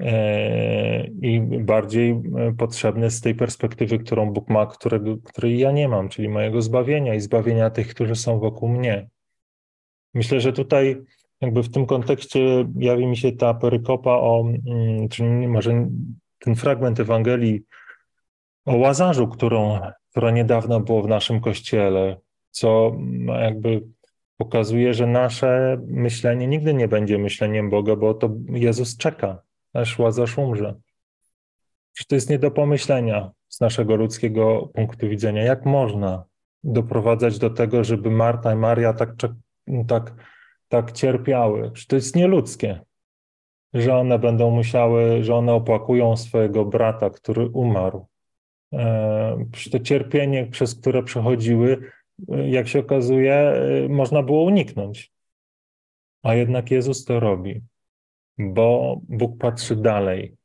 e, 0.00 1.04
i 1.06 1.40
bardziej 1.40 2.10
e, 2.10 2.54
potrzebne 2.58 3.10
z 3.10 3.20
tej 3.20 3.34
perspektywy, 3.34 3.98
którą 3.98 4.32
Bóg 4.32 4.48
ma, 4.48 4.66
którego, 4.66 5.16
której 5.24 5.58
ja 5.58 5.72
nie 5.72 5.88
mam, 5.88 6.08
czyli 6.08 6.28
mojego 6.28 6.62
zbawienia 6.62 7.14
i 7.14 7.20
zbawienia 7.20 7.70
tych, 7.70 7.88
którzy 7.88 8.16
są 8.16 8.38
wokół 8.38 8.68
mnie. 8.68 9.08
Myślę, 10.14 10.40
że 10.40 10.52
tutaj 10.52 11.02
jakby 11.42 11.62
w 11.62 11.70
tym 11.70 11.86
kontekście 11.86 12.68
jawi 12.78 13.06
mi 13.06 13.16
się 13.16 13.32
ta 13.32 13.54
perykopa 13.54 14.10
o, 14.10 14.44
mm, 14.66 15.08
czyli 15.08 15.48
może 15.48 15.88
ten 16.38 16.54
fragment 16.54 17.00
Ewangelii 17.00 17.62
o 18.64 18.76
Łazarzu, 18.76 19.28
którą, 19.28 19.80
która 20.10 20.30
niedawno 20.30 20.80
było 20.80 21.02
w 21.02 21.08
naszym 21.08 21.40
kościele, 21.40 22.16
co 22.50 22.96
jakby 23.40 23.82
pokazuje, 24.36 24.94
że 24.94 25.06
nasze 25.06 25.78
myślenie 25.86 26.46
nigdy 26.46 26.74
nie 26.74 26.88
będzie 26.88 27.18
myśleniem 27.18 27.70
Boga, 27.70 27.96
bo 27.96 28.14
to 28.14 28.30
Jezus 28.48 28.96
czeka, 28.96 29.42
aż 29.72 29.98
Łazarz 29.98 30.38
umrze. 30.38 30.74
Czy 31.92 32.06
to 32.06 32.14
jest 32.14 32.30
nie 32.30 32.38
do 32.38 32.50
pomyślenia 32.50 33.30
z 33.48 33.60
naszego 33.60 33.96
ludzkiego 33.96 34.70
punktu 34.74 35.08
widzenia? 35.08 35.42
Jak 35.42 35.66
można 35.66 36.24
doprowadzać 36.64 37.38
do 37.38 37.50
tego, 37.50 37.84
żeby 37.84 38.10
Marta 38.10 38.52
i 38.52 38.56
Maria 38.56 38.92
tak, 38.92 39.14
tak, 39.88 40.14
tak 40.72 40.92
cierpiały? 40.92 41.70
Czy 41.70 41.86
to 41.86 41.96
jest 41.96 42.16
nieludzkie? 42.16 42.80
Że 43.74 43.96
one 43.96 44.18
będą 44.18 44.50
musiały, 44.50 45.24
że 45.24 45.34
one 45.34 45.52
opłakują 45.52 46.16
swojego 46.16 46.64
brata, 46.64 47.10
który 47.10 47.48
umarł. 47.48 48.06
E, 48.72 49.44
to 49.72 49.78
cierpienie, 49.78 50.46
przez 50.46 50.74
które 50.74 51.02
przechodziły, 51.02 51.90
jak 52.28 52.68
się 52.68 52.78
okazuje, 52.78 53.52
można 53.88 54.22
było 54.22 54.42
uniknąć. 54.44 55.12
A 56.22 56.34
jednak 56.34 56.70
Jezus 56.70 57.04
to 57.04 57.20
robi, 57.20 57.60
bo 58.38 59.00
Bóg 59.08 59.38
patrzy 59.38 59.76
dalej, 59.76 60.36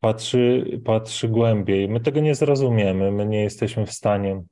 patrzy, 0.00 0.64
patrzy 0.84 1.28
głębiej. 1.28 1.88
My 1.88 2.00
tego 2.00 2.20
nie 2.20 2.34
zrozumiemy, 2.34 3.12
my 3.12 3.26
nie 3.26 3.42
jesteśmy 3.42 3.86
w 3.86 3.92
stanie 3.92 4.42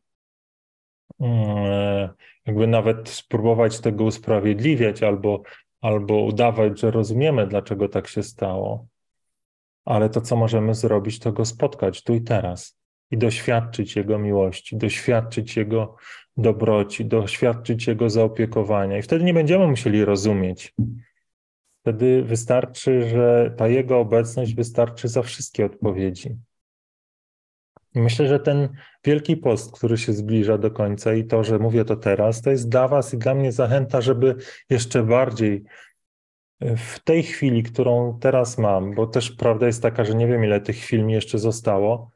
jakby 2.46 2.66
nawet 2.66 3.09
spróbować 3.09 3.81
tego 3.81 4.05
usprawiedliwiać 4.05 5.03
albo, 5.03 5.42
albo 5.81 6.25
udawać, 6.25 6.81
że 6.81 6.90
rozumiemy, 6.90 7.46
dlaczego 7.46 7.88
tak 7.88 8.09
się 8.09 8.22
stało. 8.22 8.87
Ale 9.85 10.11
to, 10.11 10.20
co 10.20 10.37
możemy 10.37 10.75
zrobić, 10.75 11.18
to 11.18 11.33
go 11.33 11.44
spotkać 11.44 12.03
tu 12.03 12.14
i 12.14 12.20
teraz 12.22 12.83
i 13.11 13.18
doświadczyć 13.18 13.96
Jego 13.96 14.18
miłości, 14.18 14.77
doświadczyć 14.77 15.57
Jego 15.57 15.96
dobroci, 16.37 17.05
doświadczyć 17.05 17.87
Jego 17.87 18.11
zaopiekowania. 18.11 18.98
I 18.98 19.03
wtedy 19.03 19.25
nie 19.25 19.35
będziemy 19.35 19.66
musieli 19.66 20.05
rozumieć. 20.05 20.75
Wtedy 21.81 22.22
wystarczy, 22.22 23.09
że 23.09 23.55
ta 23.57 23.68
Jego 23.68 23.98
obecność 23.98 24.55
wystarczy 24.55 25.09
za 25.09 25.22
wszystkie 25.22 25.66
odpowiedzi. 25.66 26.37
Myślę, 27.94 28.28
że 28.28 28.40
ten 28.40 28.68
wielki 29.05 29.37
post, 29.37 29.72
który 29.72 29.98
się 29.98 30.12
zbliża 30.12 30.59
do 30.59 30.70
końca 30.70 31.14
i 31.14 31.24
to, 31.24 31.44
że 31.44 31.59
mówię 31.59 31.85
to 31.85 31.96
teraz, 31.96 32.42
to 32.42 32.50
jest 32.50 32.68
dla 32.68 32.88
Was 32.88 33.14
i 33.14 33.18
dla 33.18 33.35
mnie 33.35 33.52
zachęta, 33.52 34.00
żeby 34.00 34.37
jeszcze 34.70 35.02
bardziej 35.02 35.64
w 36.76 37.00
tej 37.05 37.22
chwili, 37.22 37.62
którą 37.62 38.18
teraz 38.20 38.59
mam, 38.59 38.94
bo 38.94 39.07
też 39.07 39.31
prawda 39.31 39.66
jest 39.66 39.83
taka, 39.83 40.05
że 40.05 40.14
nie 40.14 40.26
wiem, 40.26 40.44
ile 40.44 40.61
tych 40.61 40.76
chwil 40.76 41.05
mi 41.05 41.12
jeszcze 41.12 41.38
zostało, 41.38 42.11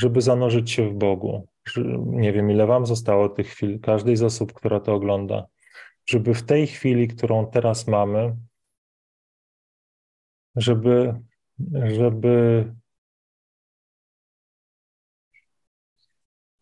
żeby 0.00 0.20
zanurzyć 0.20 0.70
się 0.70 0.90
w 0.90 0.94
Bogu. 0.94 1.48
Nie 2.06 2.32
wiem, 2.32 2.50
ile 2.50 2.66
Wam 2.66 2.86
zostało 2.86 3.28
tych 3.28 3.48
chwil, 3.48 3.80
każdej 3.80 4.16
z 4.16 4.22
osób, 4.22 4.52
która 4.52 4.80
to 4.80 4.94
ogląda, 4.94 5.46
żeby 6.06 6.34
w 6.34 6.42
tej 6.42 6.66
chwili, 6.66 7.08
którą 7.08 7.46
teraz 7.46 7.86
mamy, 7.86 8.36
żeby, 10.56 11.14
żeby 11.84 12.64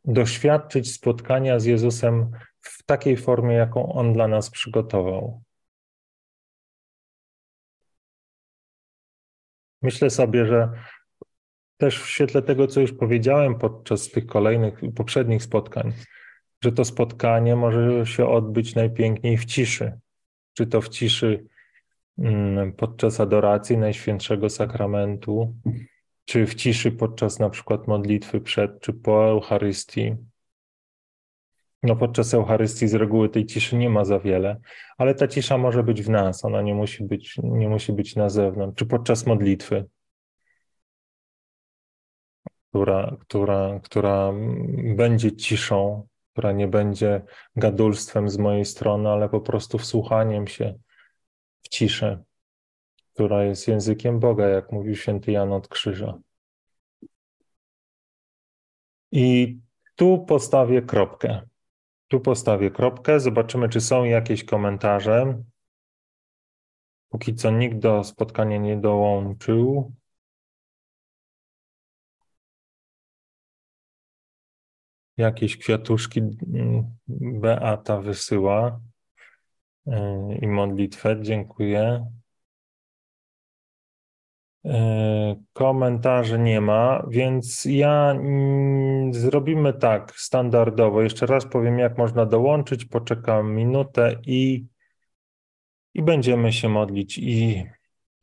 doświadczyć 0.07 0.93
spotkania 0.93 1.61
z 1.61 1.65
Jezusem 1.65 2.31
w 2.61 2.83
takiej 2.83 3.17
formie, 3.17 3.55
jaką 3.55 3.93
On 3.93 4.13
dla 4.13 4.29
nas 4.29 4.51
przygotował. 4.51 5.43
Myślę 9.83 10.11
sobie, 10.11 10.47
że 10.47 10.71
też 11.77 12.03
w 12.03 12.09
świetle 12.09 12.43
tego, 12.43 12.67
co 12.67 12.81
już 12.81 12.93
powiedziałem 12.93 13.59
podczas 13.59 14.11
tych 14.11 14.27
kolejnych, 14.27 14.81
poprzednich 14.97 15.43
spotkań, 15.43 15.93
że 16.65 16.73
to 16.73 16.85
spotkanie 16.85 17.57
może 17.57 18.07
się 18.07 18.29
odbyć 18.29 18.75
najpiękniej 18.75 19.39
w 19.39 19.45
ciszy. 19.45 19.99
Czy 20.55 20.67
to 20.67 20.81
w 20.81 20.89
ciszy 20.89 21.45
mm, 22.19 22.73
podczas 22.73 23.21
adoracji 23.21 23.79
Najświętszego 23.79 24.51
Sakramentu, 24.51 25.55
czy 26.27 26.47
w 26.47 26.55
ciszy 26.55 26.93
podczas 26.93 27.39
na 27.39 27.51
przykład 27.51 27.87
modlitwy 27.87 28.41
przed 28.41 28.81
czy 28.81 28.93
po 28.93 29.29
Eucharystii. 29.29 30.17
No 31.83 31.97
podczas 31.97 32.35
Eucharystii 32.35 32.89
z 32.89 32.95
reguły 32.95 33.29
tej 33.29 33.47
ciszy 33.47 33.77
nie 33.77 33.91
ma 33.91 34.05
za 34.05 34.19
wiele, 34.21 34.61
ale 34.99 35.15
ta 35.15 35.29
cisza 35.29 35.59
może 35.59 35.83
być 35.83 36.03
w 36.03 36.11
nas, 36.11 36.45
ona 36.45 36.63
nie 36.63 36.75
musi 36.75 37.05
być, 37.05 37.39
nie 37.43 37.69
musi 37.69 37.93
być 37.93 38.17
na 38.17 38.29
zewnątrz, 38.29 38.79
czy 38.79 38.87
podczas 38.87 39.27
modlitwy 39.27 39.85
która, 42.77 43.17
która, 43.21 43.81
która 43.83 44.33
będzie 44.97 45.37
ciszą, 45.37 46.07
która 46.33 46.53
nie 46.53 46.69
będzie 46.69 47.23
gadulstwem 47.57 48.29
z 48.29 48.39
mojej 48.39 48.65
strony, 48.65 49.09
ale 49.09 49.29
po 49.29 49.41
prostu 49.41 49.79
wsłuchaniem 49.79 50.47
się 50.47 50.75
w 51.63 51.69
ciszę, 51.69 52.23
która 53.17 53.45
jest 53.45 53.69
językiem 53.69 54.21
Boga, 54.21 54.49
jak 54.49 54.73
mówił 54.73 54.97
święty 54.97 55.33
Jan 55.33 55.53
od 55.53 55.69
Krzyża. 55.69 56.19
I 59.13 59.59
tu 59.95 60.25
postawię 60.25 60.83
kropkę. 60.83 61.41
Tu 62.09 62.21
postawię 62.21 62.71
kropkę. 62.71 63.21
Zobaczymy, 63.21 63.69
czy 63.69 63.81
są 63.81 64.05
jakieś 64.05 64.45
komentarze. 64.45 65.43
Póki 67.09 67.35
co 67.35 67.51
nikt 67.51 67.79
do 67.79 68.05
spotkania 68.05 68.59
nie 68.59 68.77
dołączył. 68.77 69.93
Jakieś 75.17 75.57
kwiatuszki 75.57 76.23
Beata 77.09 78.01
wysyła 78.01 78.81
y, 79.87 79.93
i 80.43 80.47
modlitwę. 80.47 81.23
Dziękuję. 81.23 82.07
Komentarzy 85.53 86.39
nie 86.39 86.61
ma, 86.61 87.07
więc 87.09 87.65
ja 87.65 88.11
mm, 88.11 89.15
zrobimy 89.15 89.73
tak 89.73 90.13
standardowo. 90.17 91.03
Jeszcze 91.03 91.27
raz 91.27 91.47
powiem, 91.47 91.79
jak 91.79 91.99
można 91.99 92.27
dołączyć. 92.27 92.85
Poczekam 92.85 93.55
minutę 93.55 94.17
i, 94.27 94.67
i 95.95 96.03
będziemy 96.03 96.53
się 96.53 96.69
modlić 96.69 97.19
i 97.19 97.65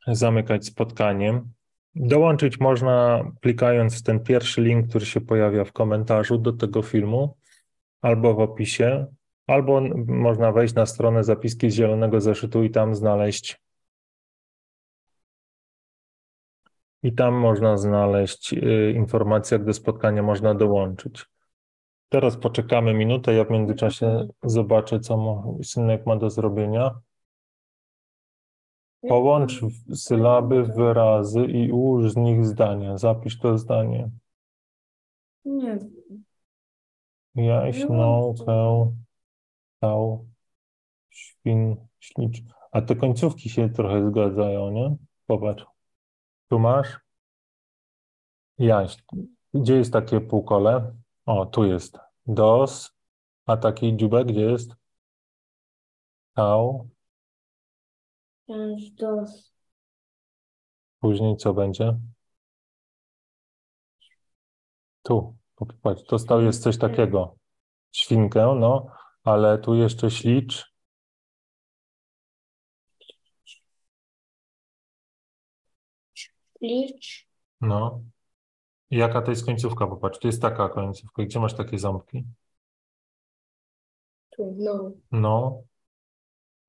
zamykać 0.06 0.66
spotkaniem. 0.66 1.52
Dołączyć 1.94 2.60
można 2.60 3.24
klikając 3.40 4.00
w 4.00 4.02
ten 4.02 4.20
pierwszy 4.20 4.62
link, 4.62 4.88
który 4.88 5.06
się 5.06 5.20
pojawia 5.20 5.64
w 5.64 5.72
komentarzu 5.72 6.38
do 6.38 6.52
tego 6.52 6.82
filmu 6.82 7.36
albo 8.02 8.34
w 8.34 8.40
opisie, 8.40 9.06
albo 9.46 9.80
można 10.06 10.52
wejść 10.52 10.74
na 10.74 10.86
stronę 10.86 11.24
zapiski 11.24 11.70
z 11.70 11.74
Zielonego 11.74 12.20
Zeszytu 12.20 12.64
i 12.64 12.70
tam 12.70 12.94
znaleźć 12.94 13.63
i 17.04 17.12
tam 17.12 17.34
można 17.34 17.76
znaleźć 17.76 18.52
y, 18.52 18.92
informację, 18.96 19.54
jak 19.54 19.66
do 19.66 19.72
spotkania 19.72 20.22
można 20.22 20.54
dołączyć. 20.54 21.26
Teraz 22.08 22.36
poczekamy 22.36 22.94
minutę, 22.94 23.34
ja 23.34 23.44
w 23.44 23.50
międzyczasie 23.50 24.28
zobaczę, 24.42 25.00
co 25.00 25.16
mój 25.16 25.64
synek 25.64 26.06
ma 26.06 26.16
do 26.16 26.30
zrobienia. 26.30 27.00
Połącz 29.08 29.60
sylaby, 29.94 30.64
wyrazy 30.64 31.44
i 31.44 31.72
ułóż 31.72 32.12
z 32.12 32.16
nich 32.16 32.46
zdania. 32.46 32.98
Zapisz 32.98 33.38
to 33.38 33.58
zdanie. 33.58 34.10
Nie. 35.44 35.78
Jaś, 37.34 37.88
naukę, 37.88 38.92
stał, 39.76 40.26
świn, 41.10 41.76
ślicz. 42.00 42.42
A 42.72 42.82
te 42.82 42.96
końcówki 42.96 43.48
się 43.48 43.68
trochę 43.68 44.10
zgadzają, 44.10 44.70
nie? 44.70 44.96
Popatrz. 45.26 45.73
Tu 46.48 46.58
masz? 46.58 47.00
Jaś. 48.58 48.96
Gdzie 49.54 49.74
jest 49.74 49.92
takie 49.92 50.20
półkole? 50.20 50.94
O, 51.26 51.46
tu 51.46 51.64
jest. 51.64 51.98
Dos. 52.26 52.92
A 53.46 53.56
taki 53.56 53.96
dziubek 53.96 54.26
gdzie 54.28 54.40
jest? 54.40 54.74
Tał. 56.34 56.88
Pięć 58.46 58.90
dos. 58.90 59.54
Później 61.00 61.36
co 61.36 61.54
będzie? 61.54 61.98
Tu. 65.02 65.36
Popatrz, 65.54 66.02
to 66.04 66.18
stał 66.18 66.42
jest 66.42 66.62
coś 66.62 66.78
takiego. 66.78 67.36
Świnkę, 67.92 68.54
no, 68.60 68.86
ale 69.24 69.58
tu 69.58 69.74
jeszcze 69.74 70.10
ślicz. 70.10 70.73
Licz. 76.62 77.28
No. 77.60 78.02
I 78.90 78.96
jaka 78.96 79.22
to 79.22 79.30
jest 79.30 79.46
końcówka? 79.46 79.86
Popatrz, 79.86 80.18
to 80.18 80.28
jest 80.28 80.42
taka 80.42 80.68
końcówka. 80.68 81.22
Gdzie 81.22 81.40
masz 81.40 81.54
takie 81.54 81.78
ząbki? 81.78 82.24
Tu, 84.30 84.56
no. 84.58 84.92
No. 85.10 85.62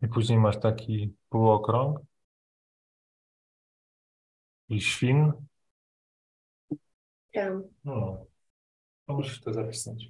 I 0.02 0.08
później 0.08 0.40
masz 0.40 0.60
taki 0.60 1.14
półokrąg. 1.30 2.00
I 4.70 4.82
świn. 4.82 5.32
Tam. 7.34 7.64
No. 7.84 8.26
To 9.06 9.14
musisz 9.14 9.42
to 9.42 9.54
zapisać. 9.54 10.06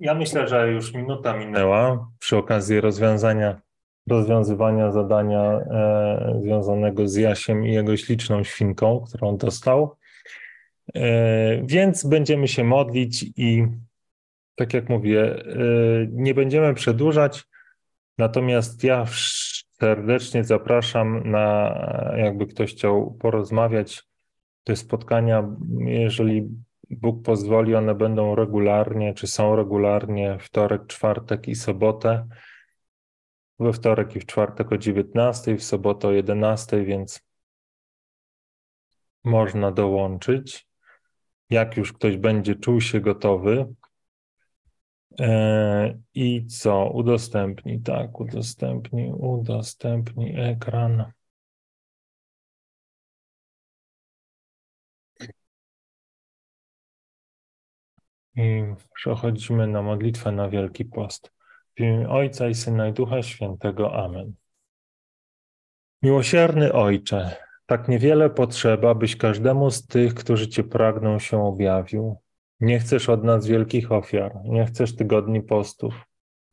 Ja 0.00 0.14
myślę, 0.14 0.48
że 0.48 0.70
już 0.70 0.92
minuta 0.92 1.36
minęła 1.36 2.10
przy 2.18 2.36
okazji 2.36 2.80
rozwiązania, 2.80 3.60
rozwiązywania 4.10 4.92
zadania 4.92 5.42
e, 5.42 6.38
związanego 6.42 7.08
z 7.08 7.16
Jasiem 7.16 7.66
i 7.66 7.72
jego 7.72 7.96
śliczną 7.96 8.44
świnką, 8.44 9.04
którą 9.08 9.36
dostał. 9.36 9.96
E, 10.94 11.62
więc 11.64 12.04
będziemy 12.04 12.48
się 12.48 12.64
modlić 12.64 13.24
i 13.36 13.66
tak 14.54 14.74
jak 14.74 14.88
mówię, 14.88 15.22
e, 15.22 15.42
nie 16.10 16.34
będziemy 16.34 16.74
przedłużać, 16.74 17.44
natomiast 18.18 18.84
ja 18.84 19.06
serdecznie 19.80 20.44
zapraszam 20.44 21.30
na, 21.30 21.74
jakby 22.16 22.46
ktoś 22.46 22.72
chciał 22.74 23.16
porozmawiać, 23.20 24.04
te 24.64 24.76
spotkania, 24.76 25.56
jeżeli 25.78 26.48
Bóg 26.90 27.22
pozwoli, 27.22 27.74
one 27.74 27.94
będą 27.94 28.34
regularnie, 28.34 29.14
czy 29.14 29.26
są 29.26 29.56
regularnie 29.56 30.38
wtorek, 30.40 30.86
czwartek 30.86 31.48
i 31.48 31.54
sobotę. 31.54 32.26
We 33.58 33.72
wtorek 33.72 34.16
i 34.16 34.20
w 34.20 34.26
czwartek 34.26 34.72
o 34.72 34.78
19, 34.78 35.56
w 35.56 35.64
sobotę 35.64 36.08
o 36.08 36.12
11, 36.12 36.84
więc 36.84 37.20
można 39.24 39.72
dołączyć. 39.72 40.66
Jak 41.50 41.76
już 41.76 41.92
ktoś 41.92 42.16
będzie 42.16 42.54
czuł 42.54 42.80
się 42.80 43.00
gotowy. 43.00 43.74
E, 45.20 45.98
I 46.14 46.46
co? 46.46 46.90
Udostępnij, 46.90 47.80
tak, 47.80 48.20
udostępnij, 48.20 49.12
udostępnij 49.12 50.50
ekran. 50.50 51.12
I 58.36 58.62
przechodzimy 58.94 59.66
na 59.66 59.82
modlitwę 59.82 60.32
na 60.32 60.48
Wielki 60.48 60.84
Post. 60.84 61.35
W 61.76 61.80
imię 61.80 62.08
Ojca 62.08 62.48
i 62.48 62.54
Syna 62.54 62.88
i 62.88 62.92
Ducha 62.92 63.22
Świętego. 63.22 64.04
Amen. 64.04 64.32
Miłosierny 66.02 66.72
Ojcze, 66.72 67.36
tak 67.66 67.88
niewiele 67.88 68.30
potrzeba, 68.30 68.94
byś 68.94 69.16
każdemu 69.16 69.70
z 69.70 69.86
tych, 69.86 70.14
którzy 70.14 70.48
Cię 70.48 70.64
pragną, 70.64 71.18
się 71.18 71.44
objawił. 71.44 72.16
Nie 72.60 72.78
chcesz 72.78 73.08
od 73.08 73.24
nas 73.24 73.46
wielkich 73.46 73.92
ofiar, 73.92 74.32
nie 74.44 74.66
chcesz 74.66 74.96
tygodni 74.96 75.42
postów, 75.42 75.94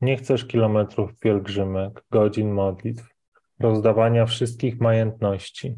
nie 0.02 0.18
chcesz 0.18 0.46
kilometrów 0.46 1.20
pielgrzymek, 1.20 2.04
godzin 2.12 2.52
modlitw, 2.52 3.04
rozdawania 3.60 4.26
wszystkich 4.26 4.80
majątności, 4.80 5.76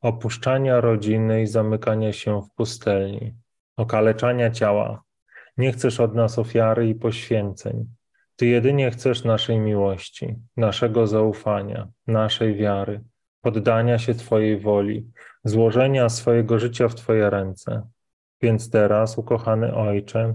opuszczania 0.00 0.80
rodziny 0.80 1.42
i 1.42 1.46
zamykania 1.46 2.12
się 2.12 2.42
w 2.42 2.54
pustelni, 2.54 3.34
okaleczania 3.76 4.50
ciała, 4.50 5.02
nie 5.56 5.72
chcesz 5.72 6.00
od 6.00 6.14
nas 6.14 6.38
ofiary 6.38 6.88
i 6.88 6.94
poświęceń. 6.94 7.97
Ty 8.38 8.46
jedynie 8.46 8.90
chcesz 8.90 9.24
naszej 9.24 9.58
miłości, 9.58 10.36
naszego 10.56 11.06
zaufania, 11.06 11.88
naszej 12.06 12.54
wiary, 12.54 13.04
poddania 13.40 13.98
się 13.98 14.14
Twojej 14.14 14.60
woli, 14.60 15.10
złożenia 15.44 16.08
swojego 16.08 16.58
życia 16.58 16.88
w 16.88 16.94
Twoje 16.94 17.30
ręce. 17.30 17.88
Więc 18.42 18.70
teraz, 18.70 19.18
ukochany 19.18 19.74
Ojcze, 19.74 20.34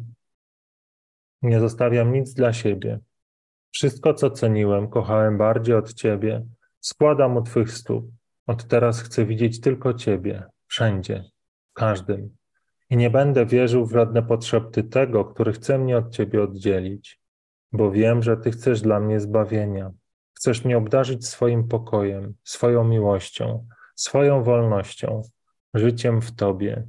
nie 1.41 1.59
zostawiam 1.59 2.13
nic 2.13 2.33
dla 2.33 2.53
siebie. 2.53 2.99
Wszystko, 3.71 4.13
co 4.13 4.29
ceniłem, 4.29 4.87
kochałem 4.87 5.37
bardziej 5.37 5.75
od 5.75 5.93
Ciebie, 5.93 6.45
składam 6.79 7.37
u 7.37 7.41
Twych 7.41 7.71
stóp. 7.71 8.05
Od 8.47 8.67
teraz 8.67 9.01
chcę 9.01 9.25
widzieć 9.25 9.61
tylko 9.61 9.93
Ciebie, 9.93 10.43
wszędzie, 10.67 11.23
każdym 11.73 12.35
i 12.89 12.97
nie 12.97 13.09
będę 13.09 13.45
wierzył 13.45 13.85
w 13.85 13.91
żadne 13.91 14.23
potrzeby 14.23 14.83
tego, 14.83 15.25
który 15.25 15.53
chce 15.53 15.77
mnie 15.77 15.97
od 15.97 16.09
Ciebie 16.09 16.43
oddzielić, 16.43 17.22
bo 17.73 17.91
wiem, 17.91 18.23
że 18.23 18.38
Ty 18.38 18.51
chcesz 18.51 18.81
dla 18.81 18.99
mnie 18.99 19.19
zbawienia. 19.19 19.91
Chcesz 20.33 20.65
mnie 20.65 20.77
obdarzyć 20.77 21.27
swoim 21.27 21.67
pokojem, 21.67 22.33
swoją 22.43 22.83
miłością, 22.83 23.67
swoją 23.95 24.43
wolnością, 24.43 25.21
życiem 25.73 26.21
w 26.21 26.36
Tobie. 26.36 26.88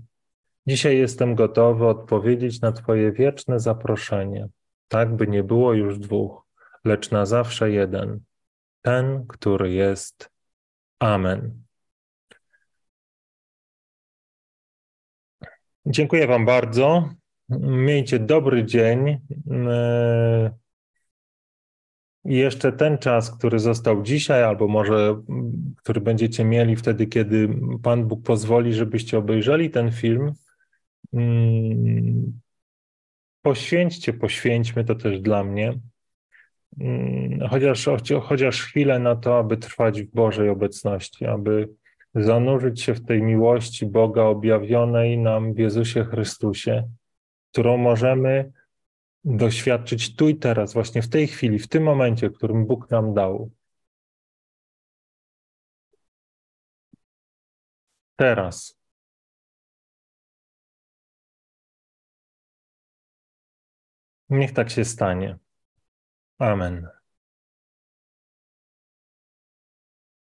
Dzisiaj 0.67 0.99
jestem 0.99 1.35
gotowy 1.35 1.87
odpowiedzieć 1.87 2.61
na 2.61 2.73
Twoje 2.73 3.13
wieczne 3.13 3.61
zaproszenie, 3.61 4.49
tak 4.89 5.17
by 5.17 5.27
nie 5.27 5.43
było 5.43 5.73
już 5.73 5.99
dwóch, 5.99 6.47
lecz 6.85 7.11
na 7.11 7.27
zawsze 7.27 7.71
jeden, 7.71 8.21
ten, 8.83 9.27
który 9.27 9.73
jest. 9.73 10.31
Amen. 10.99 11.65
Dziękuję 15.87 16.27
Wam 16.27 16.47
bardzo. 16.47 17.09
Miejcie 17.59 18.19
dobry 18.19 18.65
dzień. 18.65 19.21
I 22.25 22.37
jeszcze 22.37 22.73
ten 22.73 22.99
czas, 22.99 23.31
który 23.31 23.59
został 23.59 24.03
dzisiaj, 24.03 24.43
albo 24.43 24.69
może 24.69 25.23
który 25.83 26.01
będziecie 26.01 26.45
mieli 26.45 26.77
wtedy, 26.77 27.07
kiedy 27.07 27.49
Pan 27.83 28.05
Bóg 28.05 28.23
pozwoli, 28.23 28.75
żebyście 28.75 29.19
obejrzeli 29.19 29.71
ten 29.71 29.93
film, 29.93 30.33
mm, 31.13 32.41
poświęćcie, 33.43 34.13
poświęćmy 34.13 34.85
to 34.85 34.95
też 34.95 35.21
dla 35.21 35.45
mnie. 35.45 35.79
Mm, 36.81 37.49
chociaż, 37.49 37.89
chociaż 38.23 38.63
chwilę 38.63 38.99
na 38.99 39.17
to, 39.17 39.39
aby 39.39 39.57
trwać 39.57 40.03
w 40.03 40.11
Bożej 40.11 40.49
obecności, 40.49 41.27
aby 41.27 41.69
zanurzyć 42.15 42.83
się 42.83 42.95
w 42.95 43.05
tej 43.05 43.23
miłości 43.23 43.87
Boga 43.87 44.23
objawionej 44.23 45.19
nam 45.19 45.55
w 45.55 45.59
Jezusie 45.59 46.05
Chrystusie, 46.05 46.89
którą 47.53 47.77
możemy 47.77 48.53
doświadczyć 49.25 50.17
tu 50.17 50.29
i 50.29 50.37
teraz, 50.37 50.73
właśnie 50.75 51.03
w 51.03 51.09
tej 51.09 51.27
chwili, 51.27 51.59
w 51.59 51.69
tym 51.69 51.83
momencie, 51.83 52.31
którym 52.31 52.67
Bóg 52.67 52.91
nam 52.91 53.15
dał. 53.15 53.51
Teraz. 58.17 58.77
Niech 64.29 64.53
tak 64.53 64.71
się 64.71 64.85
stanie. 64.85 65.39
Amen. 66.39 66.94